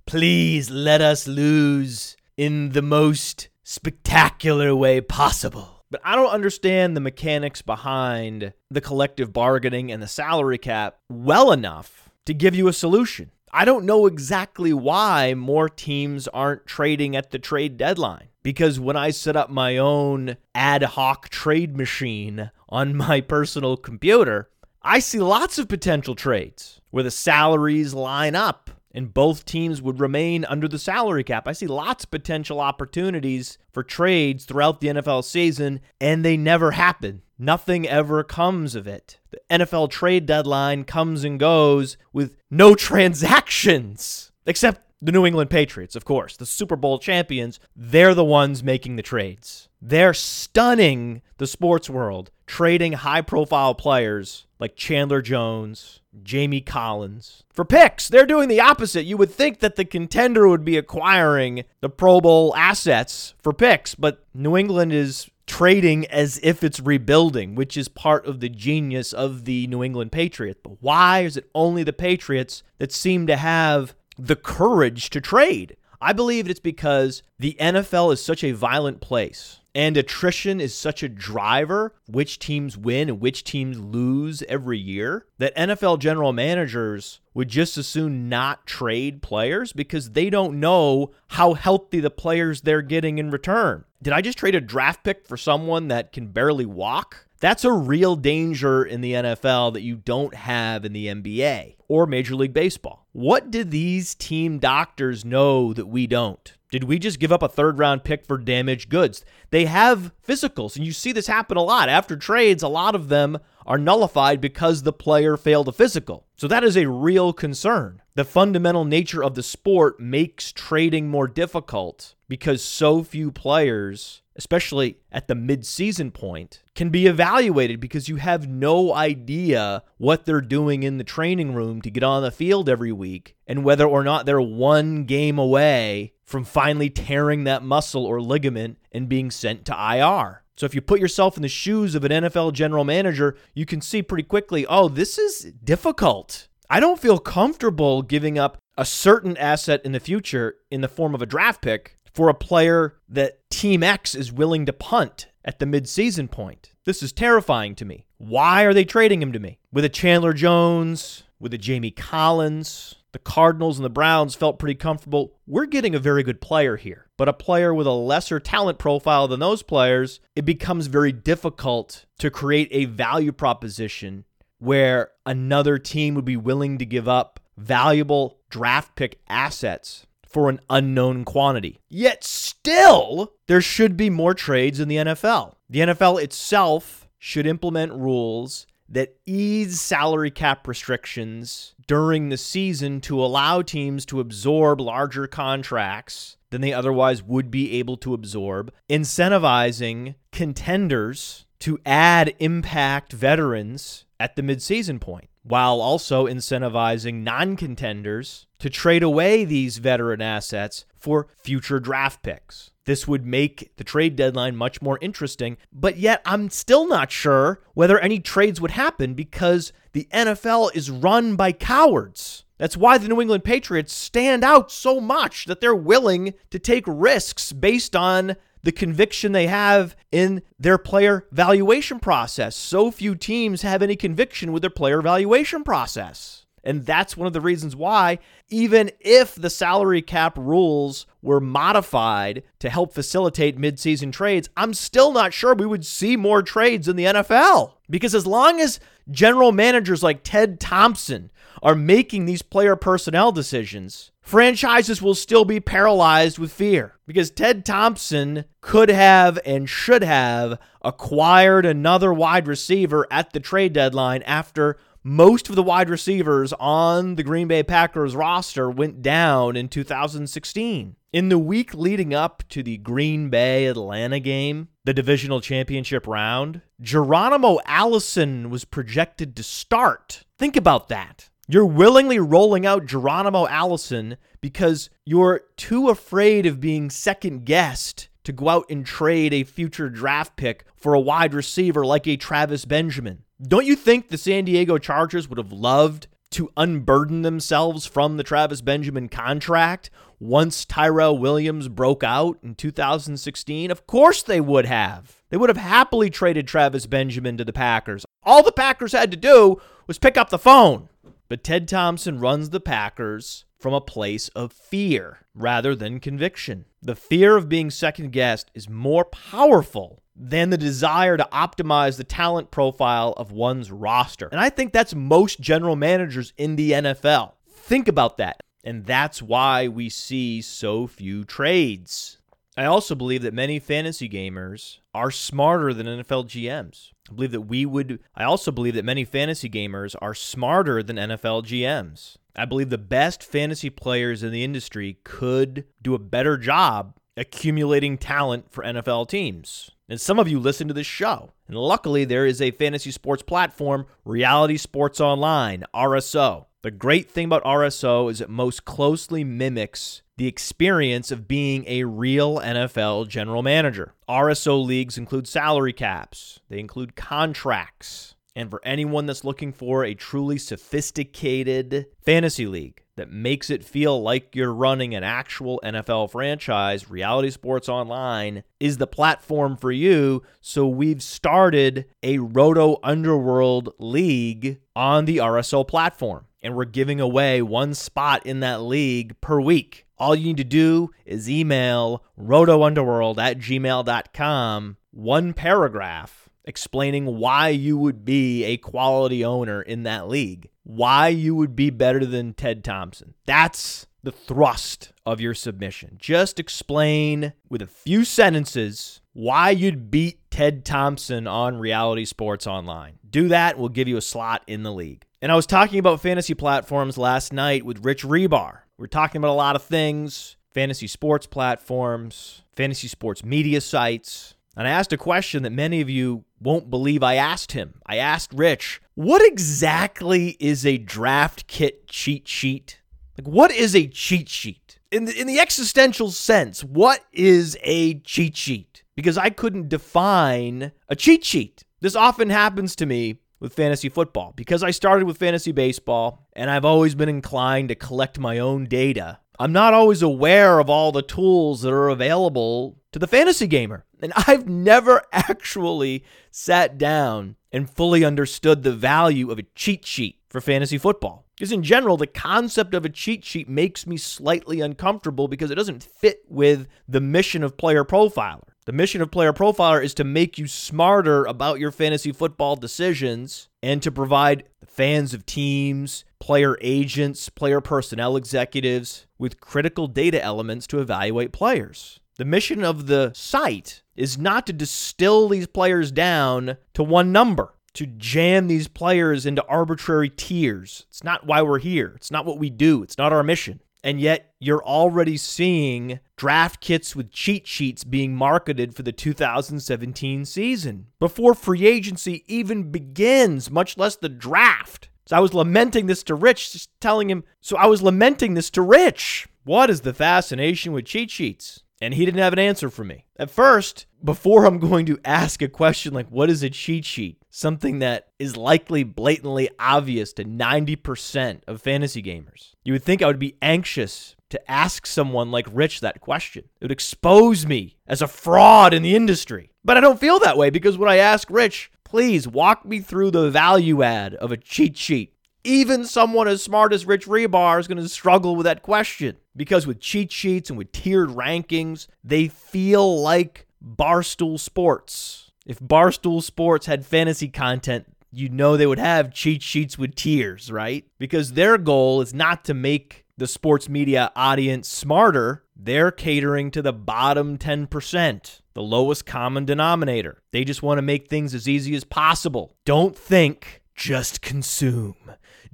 Please 0.06 0.70
let 0.70 1.00
us 1.00 1.26
lose 1.28 2.16
in 2.36 2.70
the 2.70 2.82
most 2.82 3.49
spectacular 3.70 4.74
way 4.74 5.00
possible. 5.00 5.84
But 5.92 6.00
I 6.02 6.16
don't 6.16 6.32
understand 6.32 6.96
the 6.96 7.00
mechanics 7.00 7.62
behind 7.62 8.52
the 8.68 8.80
collective 8.80 9.32
bargaining 9.32 9.92
and 9.92 10.02
the 10.02 10.08
salary 10.08 10.58
cap 10.58 10.98
well 11.08 11.52
enough 11.52 12.10
to 12.26 12.34
give 12.34 12.56
you 12.56 12.66
a 12.66 12.72
solution. 12.72 13.30
I 13.52 13.64
don't 13.64 13.84
know 13.84 14.06
exactly 14.06 14.72
why 14.72 15.34
more 15.34 15.68
teams 15.68 16.26
aren't 16.26 16.66
trading 16.66 17.14
at 17.14 17.30
the 17.30 17.38
trade 17.38 17.76
deadline. 17.76 18.28
Because 18.42 18.80
when 18.80 18.96
I 18.96 19.10
set 19.10 19.36
up 19.36 19.50
my 19.50 19.76
own 19.76 20.36
ad 20.52 20.82
hoc 20.82 21.28
trade 21.28 21.76
machine 21.76 22.50
on 22.68 22.96
my 22.96 23.20
personal 23.20 23.76
computer, 23.76 24.50
I 24.82 24.98
see 24.98 25.20
lots 25.20 25.58
of 25.58 25.68
potential 25.68 26.16
trades 26.16 26.80
where 26.90 27.04
the 27.04 27.10
salaries 27.12 27.94
line 27.94 28.34
up 28.34 28.69
and 28.92 29.14
both 29.14 29.44
teams 29.44 29.80
would 29.80 30.00
remain 30.00 30.44
under 30.44 30.68
the 30.68 30.78
salary 30.78 31.24
cap. 31.24 31.46
I 31.46 31.52
see 31.52 31.66
lots 31.66 32.04
of 32.04 32.10
potential 32.10 32.60
opportunities 32.60 33.58
for 33.72 33.82
trades 33.82 34.44
throughout 34.44 34.80
the 34.80 34.88
NFL 34.88 35.24
season, 35.24 35.80
and 36.00 36.24
they 36.24 36.36
never 36.36 36.72
happen. 36.72 37.22
Nothing 37.38 37.88
ever 37.88 38.22
comes 38.22 38.74
of 38.74 38.86
it. 38.86 39.18
The 39.30 39.40
NFL 39.50 39.90
trade 39.90 40.26
deadline 40.26 40.84
comes 40.84 41.24
and 41.24 41.38
goes 41.38 41.96
with 42.12 42.36
no 42.50 42.74
transactions, 42.76 44.32
except 44.44 44.82
the 45.02 45.12
New 45.12 45.24
England 45.24 45.50
Patriots, 45.50 45.96
of 45.96 46.04
course, 46.04 46.36
the 46.36 46.44
Super 46.44 46.76
Bowl 46.76 46.98
champions. 46.98 47.58
They're 47.74 48.14
the 48.14 48.24
ones 48.24 48.62
making 48.62 48.96
the 48.96 49.02
trades. 49.02 49.68
They're 49.80 50.12
stunning 50.12 51.22
the 51.38 51.46
sports 51.46 51.88
world, 51.88 52.30
trading 52.50 52.94
high 52.94 53.22
profile 53.22 53.76
players 53.76 54.44
like 54.58 54.74
Chandler 54.74 55.22
Jones, 55.22 56.00
Jamie 56.24 56.60
Collins 56.60 57.44
for 57.52 57.64
picks. 57.64 58.08
They're 58.08 58.26
doing 58.26 58.48
the 58.48 58.60
opposite. 58.60 59.04
You 59.04 59.16
would 59.18 59.30
think 59.30 59.60
that 59.60 59.76
the 59.76 59.84
contender 59.84 60.48
would 60.48 60.64
be 60.64 60.76
acquiring 60.76 61.62
the 61.80 61.88
Pro 61.88 62.20
Bowl 62.20 62.52
assets 62.56 63.34
for 63.40 63.52
picks, 63.52 63.94
but 63.94 64.24
New 64.34 64.56
England 64.56 64.92
is 64.92 65.30
trading 65.46 66.06
as 66.06 66.40
if 66.42 66.64
it's 66.64 66.80
rebuilding, 66.80 67.54
which 67.54 67.76
is 67.76 67.86
part 67.86 68.26
of 68.26 68.40
the 68.40 68.48
genius 68.48 69.12
of 69.12 69.44
the 69.44 69.68
New 69.68 69.84
England 69.84 70.10
Patriots. 70.10 70.58
But 70.60 70.82
why 70.82 71.20
is 71.20 71.36
it 71.36 71.48
only 71.54 71.84
the 71.84 71.92
Patriots 71.92 72.64
that 72.78 72.90
seem 72.90 73.28
to 73.28 73.36
have 73.36 73.94
the 74.18 74.36
courage 74.36 75.08
to 75.10 75.20
trade? 75.20 75.76
I 76.00 76.12
believe 76.12 76.50
it's 76.50 76.58
because 76.58 77.22
the 77.38 77.56
NFL 77.60 78.12
is 78.12 78.24
such 78.24 78.42
a 78.42 78.50
violent 78.50 79.00
place 79.00 79.59
and 79.74 79.96
attrition 79.96 80.60
is 80.60 80.74
such 80.74 81.02
a 81.02 81.08
driver, 81.08 81.94
which 82.06 82.38
teams 82.38 82.76
win 82.76 83.08
and 83.08 83.20
which 83.20 83.44
teams 83.44 83.78
lose 83.78 84.42
every 84.44 84.78
year, 84.78 85.26
that 85.38 85.56
NFL 85.56 85.98
general 85.98 86.32
managers 86.32 87.20
would 87.34 87.48
just 87.48 87.78
as 87.78 87.86
soon 87.86 88.28
not 88.28 88.66
trade 88.66 89.22
players 89.22 89.72
because 89.72 90.10
they 90.10 90.30
don't 90.30 90.58
know 90.58 91.12
how 91.28 91.54
healthy 91.54 92.00
the 92.00 92.10
players 92.10 92.62
they're 92.62 92.82
getting 92.82 93.18
in 93.18 93.30
return. 93.30 93.84
Did 94.02 94.12
I 94.12 94.20
just 94.20 94.38
trade 94.38 94.54
a 94.54 94.60
draft 94.60 95.04
pick 95.04 95.26
for 95.26 95.36
someone 95.36 95.88
that 95.88 96.12
can 96.12 96.28
barely 96.28 96.66
walk? 96.66 97.26
That's 97.40 97.64
a 97.64 97.72
real 97.72 98.16
danger 98.16 98.84
in 98.84 99.00
the 99.00 99.14
NFL 99.14 99.72
that 99.72 99.82
you 99.82 99.96
don't 99.96 100.34
have 100.34 100.84
in 100.84 100.92
the 100.92 101.06
NBA 101.06 101.76
or 101.88 102.06
Major 102.06 102.34
League 102.34 102.52
Baseball. 102.52 103.06
What 103.12 103.50
do 103.50 103.64
these 103.64 104.14
team 104.14 104.58
doctors 104.58 105.24
know 105.24 105.72
that 105.72 105.86
we 105.86 106.06
don't? 106.06 106.52
Did 106.70 106.84
we 106.84 107.00
just 107.00 107.18
give 107.18 107.32
up 107.32 107.42
a 107.42 107.48
third 107.48 107.78
round 107.78 108.04
pick 108.04 108.24
for 108.24 108.38
damaged 108.38 108.88
goods? 108.90 109.24
They 109.50 109.64
have 109.64 110.12
physicals, 110.26 110.76
and 110.76 110.86
you 110.86 110.92
see 110.92 111.10
this 111.10 111.26
happen 111.26 111.56
a 111.56 111.62
lot. 111.62 111.88
After 111.88 112.16
trades, 112.16 112.62
a 112.62 112.68
lot 112.68 112.94
of 112.94 113.08
them 113.08 113.38
are 113.66 113.78
nullified 113.78 114.40
because 114.40 114.82
the 114.82 114.92
player 114.92 115.36
failed 115.36 115.68
a 115.68 115.72
physical. 115.72 116.26
So 116.36 116.46
that 116.46 116.62
is 116.62 116.76
a 116.76 116.88
real 116.88 117.32
concern. 117.32 118.02
The 118.14 118.24
fundamental 118.24 118.84
nature 118.84 119.22
of 119.22 119.34
the 119.34 119.42
sport 119.42 119.98
makes 119.98 120.52
trading 120.52 121.08
more 121.08 121.26
difficult 121.26 122.14
because 122.28 122.62
so 122.62 123.02
few 123.02 123.32
players, 123.32 124.22
especially 124.36 124.98
at 125.10 125.26
the 125.26 125.34
mid-season 125.34 126.12
point, 126.12 126.62
can 126.74 126.90
be 126.90 127.06
evaluated 127.06 127.80
because 127.80 128.08
you 128.08 128.16
have 128.16 128.48
no 128.48 128.94
idea 128.94 129.82
what 129.98 130.24
they're 130.24 130.40
doing 130.40 130.82
in 130.82 130.98
the 130.98 131.04
training 131.04 131.54
room 131.54 131.82
to 131.82 131.90
get 131.90 132.04
on 132.04 132.22
the 132.22 132.30
field 132.30 132.68
every 132.68 132.92
week 132.92 133.36
and 133.46 133.64
whether 133.64 133.86
or 133.86 134.04
not 134.04 134.26
they're 134.26 134.40
one 134.40 135.04
game 135.04 135.38
away 135.38 136.12
from 136.30 136.44
finally 136.44 136.88
tearing 136.88 137.42
that 137.42 137.64
muscle 137.64 138.06
or 138.06 138.22
ligament 138.22 138.78
and 138.92 139.08
being 139.08 139.32
sent 139.32 139.64
to 139.64 139.72
IR. 139.72 140.44
So 140.56 140.64
if 140.64 140.76
you 140.76 140.80
put 140.80 141.00
yourself 141.00 141.36
in 141.36 141.42
the 141.42 141.48
shoes 141.48 141.96
of 141.96 142.04
an 142.04 142.12
NFL 142.12 142.52
general 142.52 142.84
manager, 142.84 143.36
you 143.52 143.66
can 143.66 143.80
see 143.80 144.00
pretty 144.00 144.22
quickly, 144.22 144.64
oh, 144.64 144.88
this 144.88 145.18
is 145.18 145.52
difficult. 145.64 146.46
I 146.68 146.78
don't 146.78 147.00
feel 147.00 147.18
comfortable 147.18 148.02
giving 148.02 148.38
up 148.38 148.58
a 148.78 148.84
certain 148.84 149.36
asset 149.38 149.80
in 149.84 149.90
the 149.90 149.98
future 149.98 150.54
in 150.70 150.82
the 150.82 150.88
form 150.88 151.16
of 151.16 151.22
a 151.22 151.26
draft 151.26 151.62
pick 151.62 151.98
for 152.14 152.28
a 152.28 152.34
player 152.34 152.96
that 153.08 153.40
Team 153.50 153.82
X 153.82 154.14
is 154.14 154.32
willing 154.32 154.66
to 154.66 154.72
punt 154.72 155.26
at 155.44 155.58
the 155.58 155.66
midseason 155.66 156.30
point. 156.30 156.74
This 156.84 157.02
is 157.02 157.12
terrifying 157.12 157.74
to 157.74 157.84
me. 157.84 158.06
Why 158.18 158.62
are 158.62 158.74
they 158.74 158.84
trading 158.84 159.20
him 159.20 159.32
to 159.32 159.40
me? 159.40 159.58
With 159.72 159.84
a 159.84 159.88
Chandler 159.88 160.32
Jones, 160.32 161.24
with 161.40 161.52
a 161.54 161.58
Jamie 161.58 161.90
Collins, 161.90 162.94
the 163.12 163.18
Cardinals 163.18 163.78
and 163.78 163.84
the 163.84 163.90
Browns 163.90 164.34
felt 164.34 164.58
pretty 164.58 164.74
comfortable. 164.74 165.34
We're 165.46 165.66
getting 165.66 165.94
a 165.94 165.98
very 166.00 166.22
good 166.22 166.40
player 166.40 166.76
here, 166.76 167.06
but 167.16 167.28
a 167.28 167.32
player 167.32 167.74
with 167.74 167.86
a 167.86 167.92
lesser 167.92 168.40
talent 168.40 168.78
profile 168.78 169.28
than 169.28 169.40
those 169.40 169.62
players, 169.62 170.20
it 170.36 170.44
becomes 170.44 170.86
very 170.86 171.12
difficult 171.12 172.06
to 172.18 172.30
create 172.30 172.68
a 172.70 172.84
value 172.84 173.32
proposition 173.32 174.24
where 174.58 175.10
another 175.26 175.78
team 175.78 176.14
would 176.14 176.24
be 176.24 176.36
willing 176.36 176.78
to 176.78 176.86
give 176.86 177.08
up 177.08 177.40
valuable 177.56 178.38
draft 178.50 178.94
pick 178.94 179.20
assets 179.28 180.06
for 180.24 180.48
an 180.48 180.60
unknown 180.70 181.24
quantity. 181.24 181.80
Yet 181.88 182.22
still, 182.22 183.32
there 183.48 183.60
should 183.60 183.96
be 183.96 184.10
more 184.10 184.34
trades 184.34 184.78
in 184.78 184.88
the 184.88 184.96
NFL. 184.96 185.54
The 185.68 185.80
NFL 185.80 186.22
itself 186.22 187.08
should 187.18 187.46
implement 187.46 187.92
rules 187.92 188.66
that 188.90 189.16
ease 189.24 189.80
salary 189.80 190.30
cap 190.30 190.66
restrictions 190.66 191.74
during 191.86 192.28
the 192.28 192.36
season 192.36 193.00
to 193.02 193.22
allow 193.22 193.62
teams 193.62 194.04
to 194.06 194.20
absorb 194.20 194.80
larger 194.80 195.26
contracts 195.26 196.36
than 196.50 196.60
they 196.60 196.72
otherwise 196.72 197.22
would 197.22 197.50
be 197.50 197.78
able 197.78 197.96
to 197.96 198.14
absorb, 198.14 198.72
incentivizing 198.88 200.16
contenders 200.32 201.46
to 201.60 201.78
add 201.86 202.34
impact 202.40 203.12
veterans 203.12 204.04
at 204.18 204.34
the 204.34 204.42
midseason 204.42 205.00
point, 205.00 205.28
while 205.42 205.80
also 205.80 206.26
incentivizing 206.26 207.22
non 207.22 207.56
contenders 207.56 208.46
to 208.58 208.68
trade 208.68 209.02
away 209.02 209.44
these 209.44 209.78
veteran 209.78 210.20
assets 210.20 210.84
for 210.98 211.28
future 211.42 211.80
draft 211.80 212.22
picks. 212.22 212.72
This 212.90 213.06
would 213.06 213.24
make 213.24 213.70
the 213.76 213.84
trade 213.84 214.16
deadline 214.16 214.56
much 214.56 214.82
more 214.82 214.98
interesting, 215.00 215.58
but 215.72 215.96
yet 215.96 216.20
I'm 216.24 216.50
still 216.50 216.88
not 216.88 217.12
sure 217.12 217.60
whether 217.72 218.00
any 218.00 218.18
trades 218.18 218.60
would 218.60 218.72
happen 218.72 219.14
because 219.14 219.72
the 219.92 220.08
NFL 220.12 220.74
is 220.74 220.90
run 220.90 221.36
by 221.36 221.52
cowards. 221.52 222.46
That's 222.58 222.76
why 222.76 222.98
the 222.98 223.06
New 223.06 223.20
England 223.20 223.44
Patriots 223.44 223.92
stand 223.92 224.42
out 224.42 224.72
so 224.72 225.00
much 225.00 225.44
that 225.44 225.60
they're 225.60 225.72
willing 225.72 226.34
to 226.50 226.58
take 226.58 226.82
risks 226.88 227.52
based 227.52 227.94
on 227.94 228.34
the 228.64 228.72
conviction 228.72 229.30
they 229.30 229.46
have 229.46 229.94
in 230.10 230.42
their 230.58 230.76
player 230.76 231.28
valuation 231.30 232.00
process. 232.00 232.56
So 232.56 232.90
few 232.90 233.14
teams 233.14 233.62
have 233.62 233.82
any 233.82 233.94
conviction 233.94 234.50
with 234.50 234.62
their 234.62 234.68
player 234.68 235.00
valuation 235.00 235.62
process. 235.62 236.44
And 236.62 236.84
that's 236.84 237.16
one 237.16 237.26
of 237.26 237.32
the 237.32 237.40
reasons 237.40 237.74
why, 237.74 238.18
even 238.48 238.90
if 239.00 239.34
the 239.34 239.50
salary 239.50 240.02
cap 240.02 240.36
rules 240.36 241.06
were 241.22 241.40
modified 241.40 242.42
to 242.58 242.70
help 242.70 242.92
facilitate 242.92 243.58
midseason 243.58 244.12
trades, 244.12 244.48
I'm 244.56 244.74
still 244.74 245.12
not 245.12 245.32
sure 245.32 245.54
we 245.54 245.66
would 245.66 245.86
see 245.86 246.16
more 246.16 246.42
trades 246.42 246.88
in 246.88 246.96
the 246.96 247.04
NFL. 247.04 247.74
Because 247.88 248.14
as 248.14 248.26
long 248.26 248.60
as 248.60 248.80
general 249.10 249.52
managers 249.52 250.02
like 250.02 250.22
Ted 250.22 250.60
Thompson 250.60 251.30
are 251.62 251.74
making 251.74 252.24
these 252.24 252.42
player 252.42 252.76
personnel 252.76 253.32
decisions, 253.32 254.12
franchises 254.20 255.02
will 255.02 255.14
still 255.14 255.44
be 255.44 255.60
paralyzed 255.60 256.38
with 256.38 256.52
fear. 256.52 256.94
Because 257.06 257.30
Ted 257.30 257.64
Thompson 257.64 258.44
could 258.60 258.88
have 258.88 259.38
and 259.44 259.68
should 259.68 260.04
have 260.04 260.58
acquired 260.82 261.66
another 261.66 262.12
wide 262.12 262.46
receiver 262.46 263.06
at 263.10 263.32
the 263.32 263.40
trade 263.40 263.72
deadline 263.72 264.22
after 264.22 264.78
most 265.02 265.48
of 265.48 265.56
the 265.56 265.62
wide 265.62 265.88
receivers 265.88 266.52
on 266.60 267.14
the 267.14 267.22
Green 267.22 267.48
Bay 267.48 267.62
Packers 267.62 268.14
roster 268.14 268.70
went 268.70 269.02
down 269.02 269.56
in 269.56 269.68
2016. 269.68 270.96
In 271.12 271.28
the 271.28 271.38
week 271.38 271.74
leading 271.74 272.14
up 272.14 272.44
to 272.50 272.62
the 272.62 272.76
Green 272.76 273.30
Bay 273.30 273.66
Atlanta 273.66 274.20
game, 274.20 274.68
the 274.84 274.94
divisional 274.94 275.40
championship 275.40 276.06
round, 276.06 276.60
Geronimo 276.80 277.58
Allison 277.64 278.50
was 278.50 278.64
projected 278.64 279.34
to 279.36 279.42
start. 279.42 280.24
Think 280.38 280.56
about 280.56 280.88
that. 280.88 281.30
You're 281.48 281.66
willingly 281.66 282.20
rolling 282.20 282.64
out 282.64 282.86
Geronimo 282.86 283.48
Allison 283.48 284.18
because 284.40 284.88
you're 285.04 285.40
too 285.56 285.88
afraid 285.88 286.46
of 286.46 286.60
being 286.60 286.90
second 286.90 287.44
guessed 287.44 288.08
to 288.22 288.32
go 288.32 288.48
out 288.48 288.66
and 288.70 288.86
trade 288.86 289.32
a 289.32 289.44
future 289.44 289.88
draft 289.88 290.36
pick 290.36 290.64
for 290.76 290.94
a 290.94 291.00
wide 291.00 291.34
receiver 291.34 291.84
like 291.84 292.06
a 292.06 292.16
Travis 292.16 292.64
Benjamin. 292.64 293.24
Don't 293.42 293.64
you 293.64 293.74
think 293.74 294.08
the 294.08 294.18
San 294.18 294.44
Diego 294.44 294.76
Chargers 294.76 295.26
would 295.26 295.38
have 295.38 295.50
loved 295.52 296.08
to 296.32 296.52
unburden 296.58 297.22
themselves 297.22 297.86
from 297.86 298.18
the 298.18 298.22
Travis 298.22 298.60
Benjamin 298.60 299.08
contract 299.08 299.88
once 300.18 300.66
Tyrell 300.66 301.16
Williams 301.16 301.68
broke 301.68 302.04
out 302.04 302.38
in 302.42 302.54
2016? 302.54 303.70
Of 303.70 303.86
course 303.86 304.22
they 304.22 304.42
would 304.42 304.66
have. 304.66 305.22
They 305.30 305.38
would 305.38 305.48
have 305.48 305.56
happily 305.56 306.10
traded 306.10 306.46
Travis 306.46 306.84
Benjamin 306.84 307.38
to 307.38 307.44
the 307.46 307.52
Packers. 307.52 308.04
All 308.24 308.42
the 308.42 308.52
Packers 308.52 308.92
had 308.92 309.10
to 309.10 309.16
do 309.16 309.58
was 309.86 309.98
pick 309.98 310.18
up 310.18 310.28
the 310.28 310.38
phone. 310.38 310.90
But 311.30 311.44
Ted 311.44 311.68
Thompson 311.68 312.18
runs 312.18 312.50
the 312.50 312.58
Packers 312.58 313.44
from 313.56 313.72
a 313.72 313.80
place 313.80 314.30
of 314.30 314.52
fear 314.52 315.18
rather 315.32 315.76
than 315.76 316.00
conviction. 316.00 316.64
The 316.82 316.96
fear 316.96 317.36
of 317.36 317.48
being 317.48 317.70
second 317.70 318.10
guessed 318.10 318.50
is 318.52 318.68
more 318.68 319.04
powerful 319.04 320.02
than 320.16 320.50
the 320.50 320.58
desire 320.58 321.16
to 321.16 321.28
optimize 321.32 321.96
the 321.96 322.04
talent 322.04 322.50
profile 322.50 323.14
of 323.16 323.30
one's 323.30 323.70
roster. 323.70 324.28
And 324.32 324.40
I 324.40 324.50
think 324.50 324.72
that's 324.72 324.92
most 324.92 325.38
general 325.38 325.76
managers 325.76 326.32
in 326.36 326.56
the 326.56 326.72
NFL. 326.72 327.34
Think 327.48 327.86
about 327.86 328.16
that. 328.16 328.42
And 328.64 328.84
that's 328.84 329.22
why 329.22 329.68
we 329.68 329.88
see 329.88 330.42
so 330.42 330.88
few 330.88 331.22
trades. 331.22 332.18
I 332.60 332.66
also 332.66 332.94
believe 332.94 333.22
that 333.22 333.32
many 333.32 333.58
fantasy 333.58 334.06
gamers 334.06 334.80
are 334.92 335.10
smarter 335.10 335.72
than 335.72 335.86
NFL 335.86 336.26
GMs. 336.26 336.90
I 337.10 337.14
believe 337.14 337.30
that 337.30 337.40
we 337.40 337.64
would 337.64 338.00
I 338.14 338.24
also 338.24 338.52
believe 338.52 338.74
that 338.74 338.84
many 338.84 339.06
fantasy 339.06 339.48
gamers 339.48 339.96
are 340.02 340.14
smarter 340.14 340.82
than 340.82 340.96
NFL 340.96 341.46
GMs. 341.46 342.18
I 342.36 342.44
believe 342.44 342.68
the 342.68 342.76
best 342.76 343.24
fantasy 343.24 343.70
players 343.70 344.22
in 344.22 344.30
the 344.30 344.44
industry 344.44 344.98
could 345.04 345.64
do 345.80 345.94
a 345.94 345.98
better 345.98 346.36
job 346.36 346.98
accumulating 347.16 347.96
talent 347.96 348.52
for 348.52 348.62
NFL 348.62 349.08
teams. 349.08 349.70
And 349.88 349.98
some 349.98 350.18
of 350.18 350.28
you 350.28 350.38
listen 350.38 350.68
to 350.68 350.74
this 350.74 350.86
show. 350.86 351.32
And 351.48 351.56
luckily, 351.56 352.04
there 352.04 352.26
is 352.26 352.42
a 352.42 352.50
fantasy 352.50 352.90
sports 352.90 353.22
platform, 353.22 353.86
Reality 354.04 354.58
Sports 354.58 355.00
Online, 355.00 355.64
RSO. 355.74 356.44
The 356.62 356.70
great 356.70 357.10
thing 357.10 357.24
about 357.24 357.42
RSO 357.44 358.10
is 358.10 358.20
it 358.20 358.28
most 358.28 358.66
closely 358.66 359.24
mimics 359.24 360.02
the 360.18 360.26
experience 360.26 361.10
of 361.10 361.26
being 361.26 361.64
a 361.66 361.84
real 361.84 362.38
NFL 362.38 363.08
general 363.08 363.42
manager. 363.42 363.94
RSO 364.06 364.62
leagues 364.62 364.98
include 364.98 365.26
salary 365.26 365.72
caps, 365.72 366.40
they 366.50 366.58
include 366.58 366.96
contracts. 366.96 368.14
And 368.36 368.50
for 368.50 368.60
anyone 368.62 369.06
that's 369.06 369.24
looking 369.24 369.52
for 369.52 369.84
a 369.84 369.94
truly 369.94 370.36
sophisticated 370.36 371.86
fantasy 372.02 372.46
league, 372.46 372.84
that 372.96 373.10
makes 373.10 373.48
it 373.48 373.64
feel 373.64 374.02
like 374.02 374.36
you're 374.36 374.52
running 374.52 374.94
an 374.94 375.02
actual 375.02 375.58
NFL 375.64 376.10
franchise, 376.10 376.90
Reality 376.90 377.30
Sports 377.30 377.66
Online 377.66 378.44
is 378.60 378.76
the 378.76 378.86
platform 378.86 379.56
for 379.56 379.72
you. 379.72 380.22
So 380.42 380.68
we've 380.68 381.02
started 381.02 381.86
a 382.02 382.18
Roto 382.18 382.78
Underworld 382.82 383.72
League 383.78 384.60
on 384.76 385.06
the 385.06 385.16
RSO 385.16 385.66
platform, 385.66 386.26
and 386.42 386.54
we're 386.54 386.64
giving 386.64 387.00
away 387.00 387.42
one 387.42 387.74
spot 387.74 388.24
in 388.26 388.40
that 388.40 388.62
league 388.62 389.20
per 389.20 389.40
week. 389.40 389.86
All 389.98 390.14
you 390.14 390.24
need 390.24 390.38
to 390.38 390.44
do 390.44 390.90
is 391.04 391.28
email 391.28 392.04
rotounderworld 392.18 393.18
at 393.18 393.38
gmail.com, 393.38 394.76
one 394.90 395.32
paragraph 395.34 396.28
explaining 396.44 397.04
why 397.04 397.48
you 397.48 397.76
would 397.76 398.04
be 398.04 398.44
a 398.44 398.56
quality 398.56 399.24
owner 399.24 399.60
in 399.60 399.82
that 399.82 400.08
league 400.08 400.48
why 400.70 401.08
you 401.08 401.34
would 401.34 401.56
be 401.56 401.70
better 401.70 402.04
than 402.06 402.32
Ted 402.34 402.62
Thompson. 402.62 403.14
That's 403.26 403.86
the 404.02 404.12
thrust 404.12 404.92
of 405.04 405.20
your 405.20 405.34
submission. 405.34 405.96
Just 405.98 406.38
explain 406.38 407.32
with 407.48 407.60
a 407.60 407.66
few 407.66 408.04
sentences 408.04 409.00
why 409.12 409.50
you'd 409.50 409.90
beat 409.90 410.30
Ted 410.30 410.64
Thompson 410.64 411.26
on 411.26 411.58
Reality 411.58 412.04
Sports 412.04 412.46
Online. 412.46 412.98
Do 413.08 413.28
that, 413.28 413.58
we'll 413.58 413.68
give 413.68 413.88
you 413.88 413.96
a 413.96 414.02
slot 414.02 414.42
in 414.46 414.62
the 414.62 414.72
league. 414.72 415.04
And 415.22 415.30
I 415.30 415.36
was 415.36 415.46
talking 415.46 415.78
about 415.78 416.00
fantasy 416.00 416.32
platforms 416.32 416.96
last 416.96 417.32
night 417.32 417.64
with 417.64 417.84
Rich 417.84 418.04
Hribar. 418.04 418.60
We're 418.78 418.86
talking 418.86 419.18
about 419.18 419.32
a 419.32 419.34
lot 419.34 419.56
of 419.56 419.62
things 419.62 420.36
fantasy 420.54 420.86
sports 420.86 421.26
platforms, 421.26 422.42
fantasy 422.56 422.88
sports 422.88 423.22
media 423.22 423.60
sites. 423.60 424.34
And 424.56 424.66
I 424.66 424.70
asked 424.70 424.92
a 424.92 424.96
question 424.96 425.42
that 425.42 425.50
many 425.50 425.80
of 425.80 425.90
you 425.90 426.24
won't 426.40 426.70
believe 426.70 427.02
I 427.02 427.14
asked 427.14 427.52
him. 427.52 427.74
I 427.86 427.96
asked 427.96 428.32
Rich, 428.32 428.80
what 428.94 429.22
exactly 429.22 430.36
is 430.40 430.64
a 430.64 430.78
draft 430.78 431.46
kit 431.46 431.86
cheat 431.86 432.26
sheet? 432.26 432.80
Like, 433.16 433.28
what 433.28 433.52
is 433.52 433.76
a 433.76 433.86
cheat 433.86 434.28
sheet? 434.28 434.80
in 434.90 435.04
the, 435.04 435.20
in 435.20 435.26
the 435.26 435.38
existential 435.38 436.10
sense, 436.10 436.64
what 436.64 437.04
is 437.12 437.56
a 437.62 437.94
cheat 438.00 438.36
sheet? 438.36 438.82
Because 438.96 439.16
I 439.16 439.30
couldn't 439.30 439.68
define 439.68 440.72
a 440.88 440.96
cheat 440.96 441.24
sheet. 441.24 441.64
This 441.80 441.96
often 441.96 442.30
happens 442.30 442.74
to 442.76 442.86
me 442.86 443.18
with 443.40 443.54
fantasy 443.54 443.88
football 443.88 444.32
because 444.36 444.62
I 444.62 444.70
started 444.70 445.06
with 445.06 445.16
fantasy 445.16 445.50
baseball 445.50 446.26
and 446.34 446.50
I've 446.50 446.64
always 446.64 446.94
been 446.94 447.08
inclined 447.08 447.70
to 447.70 447.74
collect 447.74 448.18
my 448.18 448.38
own 448.38 448.66
data. 448.66 449.18
I'm 449.38 449.52
not 449.52 449.72
always 449.72 450.02
aware 450.02 450.58
of 450.58 450.68
all 450.68 450.92
the 450.92 451.02
tools 451.02 451.62
that 451.62 451.72
are 451.72 451.88
available 451.88 452.78
to 452.92 452.98
the 452.98 453.06
fantasy 453.06 453.46
gamer. 453.46 453.86
And 454.02 454.12
I've 454.16 454.46
never 454.46 455.02
actually 455.12 456.04
sat 456.30 456.76
down 456.76 457.36
and 457.50 457.68
fully 457.68 458.04
understood 458.04 458.62
the 458.62 458.72
value 458.72 459.30
of 459.30 459.38
a 459.38 459.46
cheat 459.54 459.86
sheet 459.86 460.18
for 460.28 460.40
fantasy 460.40 460.78
football. 460.78 461.26
Because 461.36 461.52
in 461.52 461.62
general, 461.62 461.96
the 461.96 462.06
concept 462.06 462.74
of 462.74 462.84
a 462.84 462.90
cheat 462.90 463.24
sheet 463.24 463.48
makes 463.48 463.86
me 463.86 463.96
slightly 463.96 464.60
uncomfortable 464.60 465.26
because 465.26 465.50
it 465.50 465.54
doesn't 465.54 465.82
fit 465.82 466.22
with 466.28 466.68
the 466.86 467.00
mission 467.00 467.42
of 467.42 467.56
Player 467.56 467.82
Profiler. 467.82 468.42
The 468.70 468.76
mission 468.76 469.02
of 469.02 469.10
Player 469.10 469.32
Profiler 469.32 469.82
is 469.82 469.94
to 469.94 470.04
make 470.04 470.38
you 470.38 470.46
smarter 470.46 471.24
about 471.24 471.58
your 471.58 471.72
fantasy 471.72 472.12
football 472.12 472.54
decisions 472.54 473.48
and 473.64 473.82
to 473.82 473.90
provide 473.90 474.44
fans 474.64 475.12
of 475.12 475.26
teams, 475.26 476.04
player 476.20 476.56
agents, 476.60 477.28
player 477.30 477.60
personnel 477.60 478.16
executives 478.16 479.08
with 479.18 479.40
critical 479.40 479.88
data 479.88 480.22
elements 480.22 480.68
to 480.68 480.78
evaluate 480.78 481.32
players. 481.32 481.98
The 482.16 482.24
mission 482.24 482.62
of 482.62 482.86
the 482.86 483.10
site 483.12 483.82
is 483.96 484.16
not 484.16 484.46
to 484.46 484.52
distill 484.52 485.28
these 485.28 485.48
players 485.48 485.90
down 485.90 486.56
to 486.74 486.84
one 486.84 487.10
number, 487.10 487.56
to 487.74 487.86
jam 487.86 488.46
these 488.46 488.68
players 488.68 489.26
into 489.26 489.44
arbitrary 489.46 490.10
tiers. 490.10 490.86
It's 490.90 491.02
not 491.02 491.26
why 491.26 491.42
we're 491.42 491.58
here. 491.58 491.94
It's 491.96 492.12
not 492.12 492.24
what 492.24 492.38
we 492.38 492.50
do. 492.50 492.84
It's 492.84 492.98
not 492.98 493.12
our 493.12 493.24
mission. 493.24 493.62
And 493.82 494.00
yet, 494.00 494.34
you're 494.38 494.64
already 494.64 495.16
seeing 495.16 496.00
draft 496.16 496.60
kits 496.60 496.94
with 496.94 497.10
cheat 497.10 497.46
sheets 497.46 497.82
being 497.84 498.14
marketed 498.14 498.74
for 498.74 498.82
the 498.82 498.92
2017 498.92 500.24
season 500.24 500.86
before 500.98 501.34
free 501.34 501.66
agency 501.66 502.24
even 502.26 502.70
begins, 502.70 503.50
much 503.50 503.78
less 503.78 503.96
the 503.96 504.08
draft. 504.08 504.90
So 505.06 505.16
I 505.16 505.20
was 505.20 505.34
lamenting 505.34 505.86
this 505.86 506.02
to 506.04 506.14
Rich, 506.14 506.52
just 506.52 506.70
telling 506.80 507.10
him, 507.10 507.24
so 507.40 507.56
I 507.56 507.66
was 507.66 507.82
lamenting 507.82 508.34
this 508.34 508.50
to 508.50 508.62
Rich. 508.62 509.28
What 509.44 509.70
is 509.70 509.80
the 509.80 509.94
fascination 509.94 510.72
with 510.72 510.84
cheat 510.84 511.10
sheets? 511.10 511.62
And 511.80 511.94
he 511.94 512.04
didn't 512.04 512.20
have 512.20 512.34
an 512.34 512.38
answer 512.38 512.68
for 512.68 512.84
me. 512.84 513.06
At 513.16 513.30
first, 513.30 513.86
before 514.04 514.44
I'm 514.44 514.58
going 514.58 514.86
to 514.86 515.00
ask 515.04 515.40
a 515.40 515.48
question 515.48 515.94
like, 515.94 516.08
what 516.08 516.28
is 516.28 516.42
a 516.42 516.50
cheat 516.50 516.84
sheet? 516.84 517.19
Something 517.32 517.78
that 517.78 518.08
is 518.18 518.36
likely 518.36 518.82
blatantly 518.82 519.48
obvious 519.58 520.12
to 520.14 520.24
90% 520.24 521.42
of 521.46 521.62
fantasy 521.62 522.02
gamers. 522.02 522.54
You 522.64 522.72
would 522.72 522.82
think 522.82 523.02
I 523.02 523.06
would 523.06 523.20
be 523.20 523.36
anxious 523.40 524.16
to 524.30 524.50
ask 524.50 524.84
someone 524.84 525.30
like 525.30 525.46
Rich 525.52 525.80
that 525.80 526.00
question. 526.00 526.44
It 526.60 526.64
would 526.64 526.72
expose 526.72 527.46
me 527.46 527.76
as 527.86 528.02
a 528.02 528.08
fraud 528.08 528.74
in 528.74 528.82
the 528.82 528.96
industry. 528.96 529.52
But 529.64 529.76
I 529.76 529.80
don't 529.80 530.00
feel 530.00 530.18
that 530.20 530.36
way 530.36 530.50
because 530.50 530.76
when 530.76 530.90
I 530.90 530.96
ask 530.96 531.28
Rich, 531.30 531.70
please 531.84 532.26
walk 532.26 532.64
me 532.64 532.80
through 532.80 533.12
the 533.12 533.30
value 533.30 533.82
add 533.82 534.14
of 534.14 534.32
a 534.32 534.36
cheat 534.36 534.76
sheet. 534.76 535.14
Even 535.44 535.84
someone 535.84 536.28
as 536.28 536.42
smart 536.42 536.72
as 536.72 536.84
Rich 536.84 537.06
Hribar 537.06 537.60
is 537.60 537.68
going 537.68 537.78
to 537.78 537.88
struggle 537.88 538.36
with 538.36 538.44
that 538.44 538.62
question 538.62 539.16
because 539.36 539.66
with 539.66 539.80
cheat 539.80 540.12
sheets 540.12 540.50
and 540.50 540.58
with 540.58 540.72
tiered 540.72 541.10
rankings, 541.10 541.86
they 542.02 542.28
feel 542.28 543.00
like 543.00 543.46
Barstool 543.64 544.38
Sports. 544.38 545.29
If 545.50 545.58
Barstool 545.58 546.22
Sports 546.22 546.66
had 546.66 546.86
fantasy 546.86 547.26
content, 547.26 547.84
you 548.12 548.28
know 548.28 548.56
they 548.56 548.68
would 548.68 548.78
have 548.78 549.12
cheat 549.12 549.42
sheets 549.42 549.76
with 549.76 549.96
tiers, 549.96 550.48
right? 550.52 550.84
Because 550.96 551.32
their 551.32 551.58
goal 551.58 552.00
is 552.00 552.14
not 552.14 552.44
to 552.44 552.54
make 552.54 553.04
the 553.16 553.26
sports 553.26 553.68
media 553.68 554.12
audience 554.14 554.68
smarter. 554.68 555.42
They're 555.56 555.90
catering 555.90 556.52
to 556.52 556.62
the 556.62 556.72
bottom 556.72 557.36
10%, 557.36 558.40
the 558.54 558.62
lowest 558.62 559.06
common 559.06 559.44
denominator. 559.44 560.22
They 560.30 560.44
just 560.44 560.62
want 560.62 560.78
to 560.78 560.82
make 560.82 561.08
things 561.08 561.34
as 561.34 561.48
easy 561.48 561.74
as 561.74 561.82
possible. 561.82 562.54
Don't 562.64 562.96
think, 562.96 563.60
just 563.74 564.22
consume. 564.22 564.94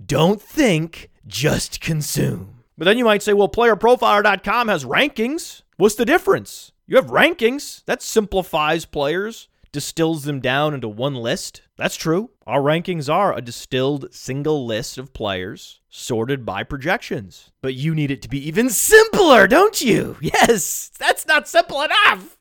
Don't 0.05 0.43
think, 0.43 1.09
just 1.27 1.81
consume. 1.81 2.65
But 2.77 2.85
then 2.85 2.99
you 2.99 3.07
might 3.07 3.23
say, 3.23 3.33
well, 3.33 3.49
playerprofiler.com 3.49 4.69
has 4.69 4.85
rankings. 4.85 5.63
What's 5.79 5.95
the 5.95 6.05
difference? 6.05 6.73
You 6.87 6.97
have 6.97 7.07
rankings. 7.07 7.83
That 7.87 8.03
simplifies 8.03 8.85
players, 8.85 9.49
distills 9.77 10.25
them 10.25 10.41
down 10.41 10.73
into 10.73 10.89
one 10.89 11.15
list. 11.15 11.61
That's 11.77 11.97
true. 11.97 12.31
Our 12.47 12.63
rankings 12.63 13.13
are 13.13 13.37
a 13.37 13.43
distilled 13.43 14.07
single 14.11 14.65
list 14.65 14.97
of 14.97 15.13
players 15.13 15.83
sorted 15.91 16.47
by 16.47 16.63
projections. 16.63 17.53
But 17.61 17.75
you 17.75 17.95
need 17.95 18.11
it 18.11 18.23
to 18.23 18.29
be 18.31 18.49
even 18.49 18.71
simpler, 18.71 19.47
don't 19.47 19.79
you? 19.83 20.17
Yes, 20.23 20.91
that's 20.99 21.27
not 21.27 21.47
simple 21.47 21.83
enough. 21.83 22.39